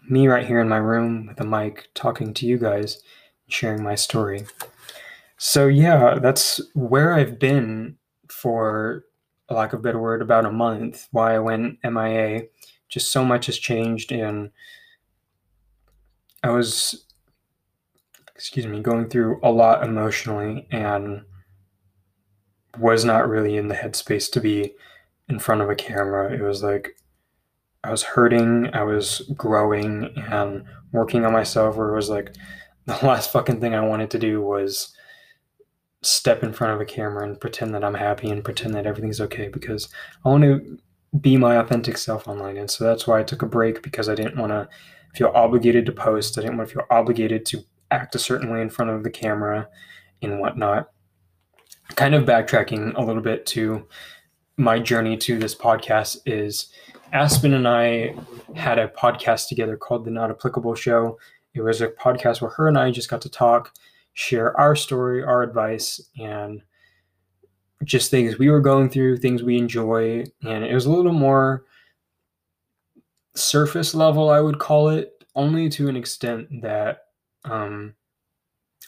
me 0.08 0.28
right 0.28 0.46
here 0.46 0.60
in 0.60 0.70
my 0.70 0.78
room 0.78 1.26
with 1.26 1.40
a 1.40 1.46
mic 1.46 1.90
talking 1.96 2.32
to 2.36 2.46
you 2.46 2.60
guys, 2.60 3.02
sharing 3.48 3.82
my 3.82 3.96
story. 3.96 4.46
So 5.38 5.66
yeah, 5.66 6.20
that's 6.22 6.62
where 6.76 7.16
I've 7.16 7.40
been 7.40 7.98
for 8.30 9.06
lack 9.54 9.74
of 9.74 9.80
a 9.80 9.84
better 9.84 10.00
word, 10.00 10.22
about 10.22 10.46
a 10.46 10.52
month 10.52 11.08
why 11.12 11.36
I 11.36 11.40
went 11.40 11.80
MIA. 11.84 12.44
Just 12.88 13.12
so 13.12 13.26
much 13.26 13.48
has 13.48 13.58
changed, 13.58 14.12
and 14.12 14.52
I 16.44 16.50
was, 16.50 17.06
excuse 18.36 18.68
me, 18.68 18.80
going 18.80 19.10
through 19.10 19.40
a 19.44 19.52
lot 19.52 19.84
emotionally 19.84 20.68
and 20.72 21.24
was 22.78 23.04
not 23.06 23.28
really 23.28 23.58
in 23.58 23.68
the 23.68 23.76
headspace 23.76 24.32
to 24.32 24.40
be 24.40 24.76
in 25.28 25.40
front 25.40 25.62
of 25.62 25.70
a 25.70 25.76
camera. 25.76 26.32
It 26.34 26.42
was 26.42 26.62
like 26.62 26.98
I 27.84 27.92
was 27.92 28.04
hurting, 28.04 28.74
I 28.74 28.84
was 28.84 29.22
growing 29.36 30.12
and 30.16 30.66
working 30.92 31.26
on 31.26 31.34
myself, 31.34 31.76
where 31.76 31.90
it 31.90 31.96
was 31.96 32.10
like 32.10 32.36
the 32.86 32.94
last 33.06 33.32
fucking 33.32 33.60
thing 33.60 33.74
I 33.74 33.82
wanted 33.82 34.12
to 34.12 34.20
do 34.20 34.42
was 34.42 34.95
step 36.06 36.44
in 36.44 36.54
front 36.54 36.74
of 36.74 36.82
a 36.82 36.86
camera 36.86 37.24
and 37.28 37.40
pretend 37.40 37.74
that 37.74 37.84
I'm 37.84 37.96
happy 37.96 38.30
and 38.30 38.44
pretend 38.44 38.74
that 38.76 38.86
everything's 38.86 39.22
okay 39.22 39.48
because 39.48 39.90
I 40.24 40.30
want 40.30 40.44
to 40.44 40.78
be 41.20 41.38
my 41.38 41.58
authentic 41.58 41.98
self 41.98 42.28
online. 42.28 42.58
And 42.58 42.70
so 42.70 42.84
that's 42.84 43.08
why 43.08 43.20
I 43.20 43.24
took 43.24 43.42
a 43.42 43.48
break 43.48 43.82
because 43.82 44.10
I 44.10 44.16
didn't 44.16 44.38
want 44.38 44.52
to 44.52 44.68
feel 45.14 45.32
obligated 45.34 45.86
to 45.86 45.92
post. 45.92 46.38
I 46.38 46.42
didn't 46.42 46.58
want 46.58 46.70
to 46.70 46.76
feel 46.76 46.86
obligated 46.90 47.46
to 47.48 47.64
act 47.92 48.16
a 48.16 48.20
certain 48.20 48.52
way 48.52 48.62
in 48.62 48.70
front 48.70 48.92
of 48.92 49.04
the 49.04 49.10
camera 49.10 49.70
and 50.22 50.40
whatnot. 50.40 50.92
Kind 51.96 52.16
of 52.16 52.26
backtracking 52.26 52.96
a 52.96 53.02
little 53.02 53.22
bit 53.22 53.46
to 53.48 53.88
my 54.58 54.80
journey 54.80 55.18
to 55.18 55.38
this 55.38 55.56
podcast 55.56 56.18
is 56.26 56.68
Aspen 57.14 57.54
and 57.54 57.68
I 57.68 58.16
had 58.56 58.80
a 58.80 58.88
podcast 58.88 59.48
together 59.48 59.78
called 59.78 60.06
The 60.06 60.12
Not 60.12 60.32
Applicable 60.32 60.76
Show. 60.76 61.18
It 61.54 61.62
was 61.62 61.82
a 61.82 61.90
podcast 61.90 62.42
where 62.42 62.52
her 62.52 62.68
and 62.68 62.78
I 62.78 62.92
just 62.92 63.10
got 63.10 63.22
to 63.22 63.30
talk 63.30 63.74
share 64.16 64.58
our 64.60 64.76
story, 64.76 65.24
our 65.24 65.44
advice, 65.44 66.02
and 66.18 66.62
just 67.84 68.10
things 68.10 68.40
we 68.40 68.50
were 68.50 68.62
going 68.62 68.90
through, 68.90 69.18
things 69.18 69.44
we 69.44 69.58
enjoy. 69.58 70.24
And 70.44 70.64
it 70.64 70.74
was 70.74 70.86
a 70.86 70.92
little 70.92 71.14
more 71.14 71.66
surface 73.36 73.94
level, 73.94 74.30
I 74.30 74.40
would 74.40 74.58
call 74.58 74.90
it. 74.90 75.12
only 75.36 75.68
to 75.68 75.90
an 75.90 75.98
extent 75.98 76.48
that 76.62 77.00
um, 77.44 77.94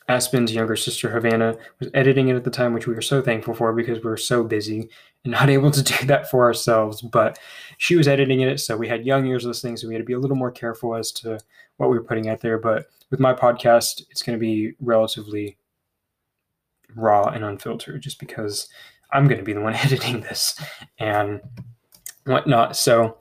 Aspen's 0.07 0.53
younger 0.53 0.77
sister 0.77 1.09
Havana 1.09 1.57
was 1.81 1.89
editing 1.93 2.29
it 2.29 2.37
at 2.37 2.45
the 2.45 2.49
time, 2.49 2.73
which 2.73 2.87
we 2.87 2.95
were 2.95 3.01
so 3.01 3.21
thankful 3.21 3.53
for 3.53 3.73
because 3.73 3.97
we 3.97 4.09
were 4.09 4.15
so 4.15 4.45
busy 4.45 4.89
and 5.25 5.33
not 5.33 5.49
able 5.57 5.71
to 5.71 5.83
do 5.83 6.05
that 6.05 6.31
for 6.31 6.45
ourselves. 6.45 7.01
But 7.01 7.37
she 7.77 7.97
was 7.97 8.07
editing 8.07 8.39
it, 8.39 8.61
so 8.61 8.77
we 8.77 8.87
had 8.87 9.05
young 9.05 9.27
ears 9.27 9.45
listening, 9.45 9.75
so 9.75 9.89
we 9.89 9.93
had 9.93 9.99
to 9.99 10.05
be 10.05 10.13
a 10.13 10.19
little 10.19 10.37
more 10.37 10.51
careful 10.51 10.95
as 10.95 11.11
to 11.13 11.37
what 11.77 11.89
we 11.89 11.97
were 11.97 12.03
putting 12.03 12.29
out 12.29 12.41
there. 12.41 12.57
But 12.57 12.87
with 13.09 13.19
my 13.19 13.33
podcast, 13.33 14.01
it's 14.09 14.21
going 14.21 14.37
to 14.37 14.41
be 14.43 14.73
relatively 14.79 15.57
raw 16.95 17.25
and 17.29 17.43
unfiltered 17.43 18.01
just 18.01 18.19
because 18.19 18.67
I'm 19.11 19.27
going 19.27 19.39
to 19.39 19.43
be 19.43 19.53
the 19.53 19.61
one 19.61 19.75
editing 19.75 20.21
this 20.21 20.59
and 20.99 21.41
whatnot. 22.25 22.75
So, 22.75 23.17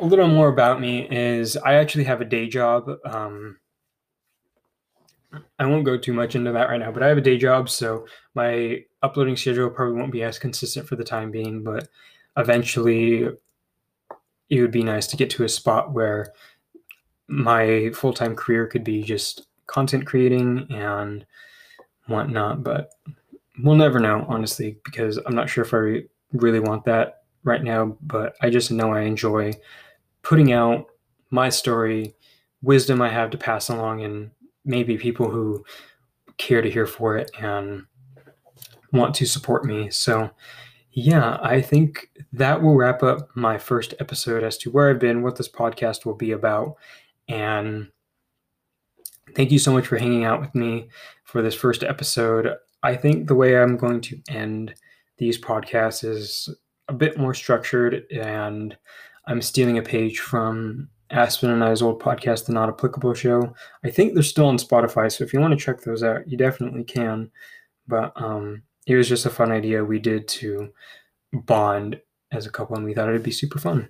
a 0.00 0.06
little 0.06 0.28
more 0.28 0.48
about 0.48 0.80
me 0.80 1.08
is 1.10 1.56
I 1.56 1.74
actually 1.74 2.04
have 2.04 2.20
a 2.20 2.24
day 2.24 2.46
job. 2.46 2.88
Um, 3.04 3.58
I 5.58 5.66
won't 5.66 5.84
go 5.84 5.98
too 5.98 6.12
much 6.12 6.36
into 6.36 6.52
that 6.52 6.68
right 6.68 6.78
now, 6.78 6.92
but 6.92 7.02
I 7.02 7.08
have 7.08 7.18
a 7.18 7.22
day 7.22 7.36
job, 7.36 7.68
so 7.68 8.06
my 8.34 8.84
uploading 9.02 9.36
schedule 9.36 9.70
probably 9.70 9.98
won't 9.98 10.12
be 10.12 10.22
as 10.22 10.38
consistent 10.38 10.86
for 10.86 10.94
the 10.94 11.04
time 11.04 11.32
being, 11.32 11.64
but 11.64 11.88
eventually 12.36 13.28
it 14.48 14.60
would 14.60 14.70
be 14.70 14.84
nice 14.84 15.06
to 15.08 15.16
get 15.16 15.30
to 15.30 15.44
a 15.44 15.48
spot 15.48 15.92
where 15.92 16.32
my 17.28 17.90
full 17.94 18.12
time 18.12 18.34
career 18.34 18.66
could 18.66 18.84
be 18.84 19.02
just 19.02 19.46
content 19.66 20.06
creating 20.06 20.66
and 20.70 21.24
whatnot, 22.06 22.64
but 22.64 22.90
we'll 23.62 23.76
never 23.76 24.00
know, 24.00 24.24
honestly, 24.28 24.78
because 24.84 25.18
I'm 25.18 25.34
not 25.34 25.48
sure 25.48 25.64
if 25.64 25.74
I 25.74 26.08
really 26.32 26.60
want 26.60 26.84
that 26.84 27.22
right 27.44 27.62
now, 27.62 27.96
but 28.00 28.34
I 28.40 28.50
just 28.50 28.70
know 28.70 28.92
I 28.92 29.02
enjoy 29.02 29.52
putting 30.22 30.52
out 30.52 30.86
my 31.30 31.48
story, 31.48 32.14
wisdom 32.62 33.02
I 33.02 33.10
have 33.10 33.30
to 33.30 33.38
pass 33.38 33.68
along, 33.68 34.02
and 34.02 34.30
maybe 34.64 34.96
people 34.96 35.30
who 35.30 35.64
care 36.38 36.62
to 36.62 36.70
hear 36.70 36.86
for 36.86 37.16
it 37.16 37.30
and 37.40 37.84
want 38.92 39.14
to 39.16 39.26
support 39.26 39.64
me. 39.64 39.90
So, 39.90 40.30
yeah, 40.92 41.38
I 41.42 41.60
think 41.60 42.10
that 42.32 42.62
will 42.62 42.74
wrap 42.74 43.02
up 43.02 43.28
my 43.36 43.58
first 43.58 43.94
episode 44.00 44.42
as 44.42 44.56
to 44.58 44.70
where 44.70 44.90
I've 44.90 44.98
been, 44.98 45.22
what 45.22 45.36
this 45.36 45.48
podcast 45.48 46.06
will 46.06 46.14
be 46.14 46.32
about, 46.32 46.76
and 47.28 47.88
thank 49.34 49.50
you 49.50 49.58
so 49.58 49.72
much 49.72 49.86
for 49.86 49.98
hanging 49.98 50.24
out 50.24 50.40
with 50.40 50.54
me 50.54 50.88
for 51.24 51.42
this 51.42 51.54
first 51.54 51.82
episode. 51.82 52.54
I 52.82 52.96
think 52.96 53.26
the 53.26 53.34
way 53.34 53.58
I'm 53.58 53.76
going 53.76 54.00
to 54.02 54.20
end 54.28 54.74
these 55.18 55.38
podcasts 55.38 56.04
is 56.04 56.48
a 56.88 56.92
bit 56.92 57.18
more 57.18 57.34
structured, 57.34 58.04
and 58.10 58.76
I'm 59.26 59.42
stealing 59.42 59.78
a 59.78 59.82
page 59.82 60.20
from 60.20 60.88
Aspen 61.10 61.50
and 61.50 61.64
I's 61.64 61.82
old 61.82 62.00
podcast, 62.00 62.46
The 62.46 62.52
Not 62.52 62.68
Applicable 62.68 63.14
Show. 63.14 63.54
I 63.84 63.90
think 63.90 64.14
they're 64.14 64.22
still 64.22 64.46
on 64.46 64.58
Spotify, 64.58 65.10
so 65.10 65.24
if 65.24 65.32
you 65.32 65.40
want 65.40 65.58
to 65.58 65.64
check 65.64 65.80
those 65.80 66.02
out, 66.02 66.28
you 66.28 66.36
definitely 66.36 66.84
can. 66.84 67.30
But 67.86 68.12
um, 68.16 68.62
it 68.86 68.96
was 68.96 69.08
just 69.08 69.26
a 69.26 69.30
fun 69.30 69.50
idea 69.52 69.84
we 69.84 69.98
did 69.98 70.28
to 70.28 70.72
bond 71.32 72.00
as 72.32 72.46
a 72.46 72.50
couple, 72.50 72.76
and 72.76 72.84
we 72.84 72.94
thought 72.94 73.08
it'd 73.08 73.22
be 73.22 73.30
super 73.30 73.58
fun. 73.58 73.88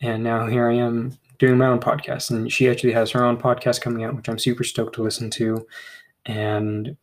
And 0.00 0.22
now 0.22 0.46
here 0.46 0.68
I 0.68 0.74
am 0.74 1.18
doing 1.40 1.58
my 1.58 1.66
own 1.66 1.80
podcast, 1.80 2.30
and 2.30 2.52
she 2.52 2.68
actually 2.68 2.92
has 2.92 3.10
her 3.10 3.24
own 3.24 3.38
podcast 3.38 3.80
coming 3.80 4.04
out, 4.04 4.14
which 4.14 4.28
I'm 4.28 4.38
super 4.38 4.62
stoked 4.62 4.94
to 4.96 5.02
listen 5.02 5.30
to. 5.30 5.66
And 6.26 6.96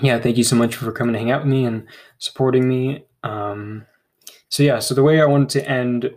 yeah, 0.00 0.18
thank 0.18 0.38
you 0.38 0.44
so 0.44 0.56
much 0.56 0.74
for 0.74 0.90
coming 0.90 1.12
to 1.12 1.18
hang 1.18 1.30
out 1.30 1.44
with 1.44 1.52
me 1.52 1.66
and 1.66 1.86
supporting 2.18 2.66
me. 2.66 3.04
Um, 3.22 3.86
so 4.48 4.62
yeah, 4.62 4.78
so 4.78 4.94
the 4.94 5.02
way 5.02 5.20
I 5.20 5.26
wanted 5.26 5.50
to 5.50 5.68
end 5.68 6.10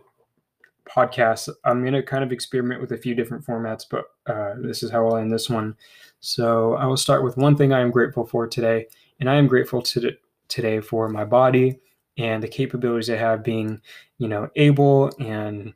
podcasts, 0.89 1.49
I'm 1.65 1.83
gonna 1.83 2.01
kind 2.01 2.23
of 2.23 2.31
experiment 2.31 2.79
with 2.79 2.93
a 2.93 2.97
few 2.97 3.13
different 3.13 3.45
formats, 3.45 3.85
but 3.89 4.05
uh, 4.25 4.53
this 4.61 4.81
is 4.81 4.89
how 4.89 5.05
I'll 5.05 5.17
end 5.17 5.31
this 5.31 5.49
one. 5.49 5.75
So 6.21 6.75
I 6.75 6.85
will 6.85 6.97
start 6.97 7.23
with 7.23 7.37
one 7.37 7.57
thing 7.57 7.73
I 7.73 7.81
am 7.81 7.91
grateful 7.91 8.25
for 8.25 8.47
today, 8.47 8.87
and 9.19 9.29
I 9.29 9.35
am 9.35 9.47
grateful 9.47 9.81
to 9.81 10.11
today 10.47 10.79
for 10.79 11.09
my 11.09 11.25
body 11.25 11.79
and 12.17 12.41
the 12.41 12.47
capabilities 12.47 13.09
I 13.09 13.17
have 13.17 13.43
being, 13.43 13.81
you 14.17 14.29
know, 14.29 14.49
able 14.55 15.11
and 15.19 15.73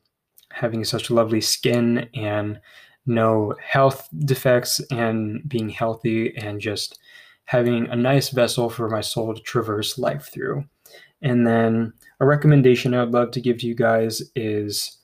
having 0.51 0.83
such 0.83 1.12
lovely 1.12 1.41
skin 1.41 2.09
and 2.13 2.59
no 3.05 3.55
health 3.62 4.07
defects 4.25 4.79
and 4.91 5.47
being 5.47 5.69
healthy 5.69 6.35
and 6.38 6.59
just 6.59 6.99
having 7.45 7.88
a 7.88 7.95
nice 7.95 8.29
vessel 8.29 8.69
for 8.69 8.89
my 8.89 9.01
soul 9.01 9.33
to 9.33 9.41
traverse 9.41 9.97
life 9.97 10.29
through. 10.31 10.63
And 11.21 11.45
then 11.45 11.93
a 12.19 12.25
recommendation 12.25 12.93
I 12.93 13.03
would 13.03 13.13
love 13.13 13.31
to 13.31 13.41
give 13.41 13.57
to 13.59 13.67
you 13.67 13.75
guys 13.75 14.21
is 14.35 14.97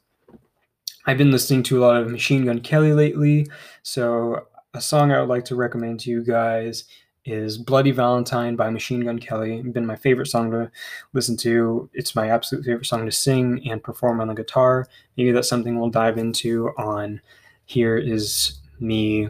I've 1.08 1.18
been 1.18 1.32
listening 1.32 1.64
to 1.64 1.78
a 1.78 1.84
lot 1.86 2.02
of 2.02 2.12
Machine 2.12 2.46
Gun 2.46 2.62
Kelly 2.62 2.94
lately. 2.94 3.48
So, 3.84 4.48
a 4.74 4.82
song 4.82 5.12
I 5.12 5.20
would 5.20 5.30
like 5.30 5.46
to 5.46 5.56
recommend 5.56 6.02
to 6.02 6.10
you 6.10 6.24
guys 6.24 6.84
is 7.26 7.58
Bloody 7.58 7.92
Valentine 7.92 8.56
by 8.56 8.70
Machine 8.70 9.02
Gun 9.02 9.20
Kelly. 9.20 9.58
It's 9.58 9.70
been 9.70 9.86
my 9.86 9.96
favorite 9.96 10.28
song 10.28 10.52
to 10.52 10.72
listen 11.14 11.36
to. 11.38 11.90
It's 11.94 12.16
my 12.16 12.30
absolute 12.30 12.64
favorite 12.64 12.86
song 12.86 13.06
to 13.06 13.12
sing 13.12 13.68
and 13.70 13.84
perform 13.84 14.22
on 14.22 14.28
the 14.28 14.36
guitar. 14.36 14.88
Maybe 15.18 15.32
that's 15.32 15.50
something 15.50 15.80
we'll 15.80 15.90
dive 15.90 16.18
into 16.18 16.70
on 16.78 17.22
here 17.66 17.98
is 17.98 18.60
me, 18.80 19.30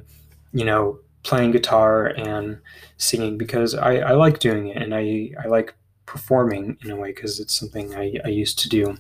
you 0.51 0.65
know, 0.65 0.99
playing 1.23 1.51
guitar 1.51 2.08
and 2.08 2.60
singing 2.97 3.38
because 3.38 3.73
I, 3.73 3.97
I 3.97 4.12
like 4.12 4.39
doing 4.39 4.67
it 4.67 4.77
and 4.77 4.93
I, 4.93 5.31
I 5.43 5.47
like 5.47 5.73
performing 6.05 6.77
in 6.84 6.91
a 6.91 6.95
way 6.95 7.13
because 7.13 7.39
it's 7.39 7.58
something 7.58 7.95
I, 7.95 8.15
I 8.25 8.27
used 8.27 8.60
to 8.60 8.69
do. 8.69 8.97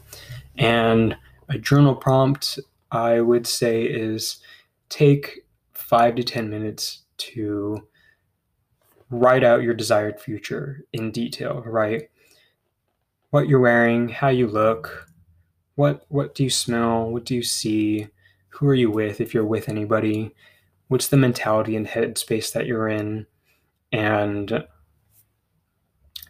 And 0.57 1.17
a 1.49 1.57
journal 1.57 1.95
prompt 1.95 2.59
I 2.91 3.19
would 3.19 3.45
say 3.45 3.83
is 3.83 4.37
take 4.89 5.45
five 5.73 6.15
to 6.15 6.23
10 6.23 6.49
minutes 6.49 7.03
to 7.17 7.85
write 9.09 9.43
out 9.43 9.63
your 9.63 9.73
desired 9.73 10.19
future 10.19 10.85
in 10.93 11.11
detail, 11.11 11.61
right? 11.65 12.09
What 13.29 13.47
you're 13.47 13.59
wearing, 13.59 14.09
how 14.09 14.29
you 14.29 14.47
look, 14.47 15.07
what 15.75 16.05
what 16.09 16.35
do 16.35 16.43
you 16.43 16.49
smell, 16.49 17.09
what 17.09 17.25
do 17.25 17.35
you 17.35 17.43
see, 17.43 18.07
who 18.49 18.67
are 18.67 18.75
you 18.75 18.89
with 18.89 19.21
if 19.21 19.33
you're 19.33 19.45
with 19.45 19.69
anybody, 19.69 20.33
what's 20.87 21.07
the 21.07 21.17
mentality 21.17 21.75
and 21.75 21.87
headspace 21.87 22.51
that 22.53 22.65
you're 22.65 22.87
in 22.87 23.25
and 23.91 24.63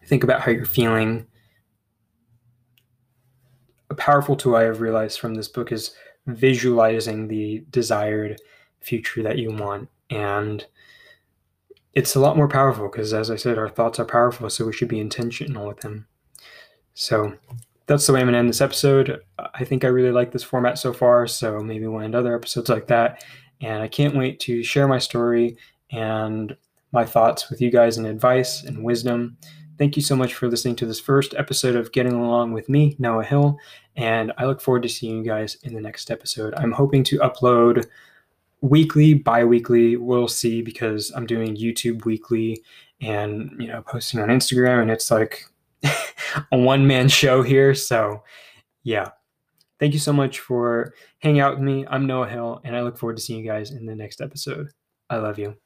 think 0.06 0.24
about 0.24 0.42
how 0.42 0.52
you're 0.52 0.66
feeling 0.66 1.26
a 3.90 3.96
powerful 3.96 4.36
tool 4.36 4.56
i 4.56 4.64
have 4.64 4.82
realized 4.82 5.20
from 5.20 5.36
this 5.36 5.48
book 5.48 5.72
is 5.72 5.96
visualizing 6.28 7.28
the 7.28 7.64
desired 7.70 8.40
future 8.82 9.24
that 9.24 9.38
you 9.38 9.52
want 9.52 9.90
and 10.10 10.66
it's 11.96 12.16
a 12.16 12.20
lot 12.20 12.38
more 12.38 12.48
powerful 12.48 12.88
because 12.88 13.14
as 13.14 13.32
i 13.32 13.36
said 13.36 13.58
our 13.58 13.70
thoughts 13.70 14.00
are 14.00 14.06
powerful 14.06 14.50
so 14.50 14.66
we 14.66 14.74
should 14.74 14.88
be 14.88 15.00
intentional 15.00 15.68
with 15.68 15.80
them 15.80 16.08
so 16.94 17.34
that's 17.88 18.06
the 18.06 18.14
way 18.14 18.20
i'm 18.20 18.26
going 18.26 18.34
to 18.34 18.40
end 18.40 18.50
this 18.50 18.62
episode 18.62 19.22
i 19.54 19.64
think 19.64 19.84
i 19.84 19.88
really 19.88 20.12
like 20.12 20.32
this 20.32 20.44
format 20.44 20.78
so 20.78 20.94
far 20.94 21.26
so 21.26 21.60
maybe 21.60 21.88
we'll 21.88 22.02
end 22.02 22.16
other 22.16 22.36
episodes 22.36 22.70
like 22.70 22.88
that 22.88 23.24
and 23.62 23.82
I 23.82 23.88
can't 23.88 24.16
wait 24.16 24.40
to 24.42 24.64
share 24.64 24.88
my 24.88 25.00
story 25.00 25.58
and 25.92 26.56
my 26.92 27.06
thoughts 27.06 27.50
with 27.50 27.62
you 27.62 27.72
guys 27.72 27.98
and 27.98 28.08
advice 28.08 28.64
and 28.64 28.84
wisdom. 28.84 29.38
Thank 29.78 29.96
you 29.96 30.02
so 30.02 30.16
much 30.16 30.34
for 30.34 30.48
listening 30.48 30.76
to 30.78 30.86
this 30.86 31.00
first 31.00 31.34
episode 31.38 31.76
of 31.76 31.92
Getting 31.92 32.14
Along 32.14 32.54
with 32.54 32.70
me, 32.70 32.96
Noah 33.00 33.26
Hill, 33.26 33.58
and 33.96 34.32
I 34.38 34.46
look 34.46 34.62
forward 34.62 34.84
to 34.84 34.90
seeing 34.90 35.18
you 35.18 35.24
guys 35.24 35.58
in 35.64 35.74
the 35.74 35.82
next 35.82 36.12
episode. 36.12 36.54
I'm 36.56 36.72
hoping 36.72 37.04
to 37.06 37.20
upload 37.20 37.86
weekly, 38.62 39.14
bi-weekly, 39.14 39.98
we'll 39.98 40.28
see 40.28 40.62
because 40.62 41.12
I'm 41.12 41.26
doing 41.26 41.56
YouTube 41.56 42.06
weekly 42.06 42.64
and, 43.02 43.52
you 43.60 43.68
know, 43.68 43.82
posting 43.82 44.20
on 44.20 44.30
Instagram 44.30 44.82
and 44.82 44.92
it's 44.92 45.12
like 45.12 45.46
a 45.84 46.58
one-man 46.58 47.08
show 47.10 47.42
here, 47.42 47.74
so 47.76 48.24
yeah. 48.84 49.10
Thank 49.80 49.94
you 49.94 50.00
so 50.00 50.14
much 50.14 50.40
for 50.40 50.94
hanging 51.20 51.42
out 51.42 51.56
with 51.56 51.64
me. 51.64 51.86
I'm 51.90 52.08
Noah 52.08 52.30
Hill, 52.30 52.62
and 52.64 52.78
I 52.78 52.82
look 52.82 52.98
forward 52.98 53.18
to 53.18 53.22
seeing 53.22 53.44
you 53.44 53.52
guys 53.52 53.72
in 53.72 53.86
the 53.86 53.96
next 53.96 54.22
episode. 54.22 54.70
I 55.10 55.18
love 55.18 55.38
you. 55.38 55.58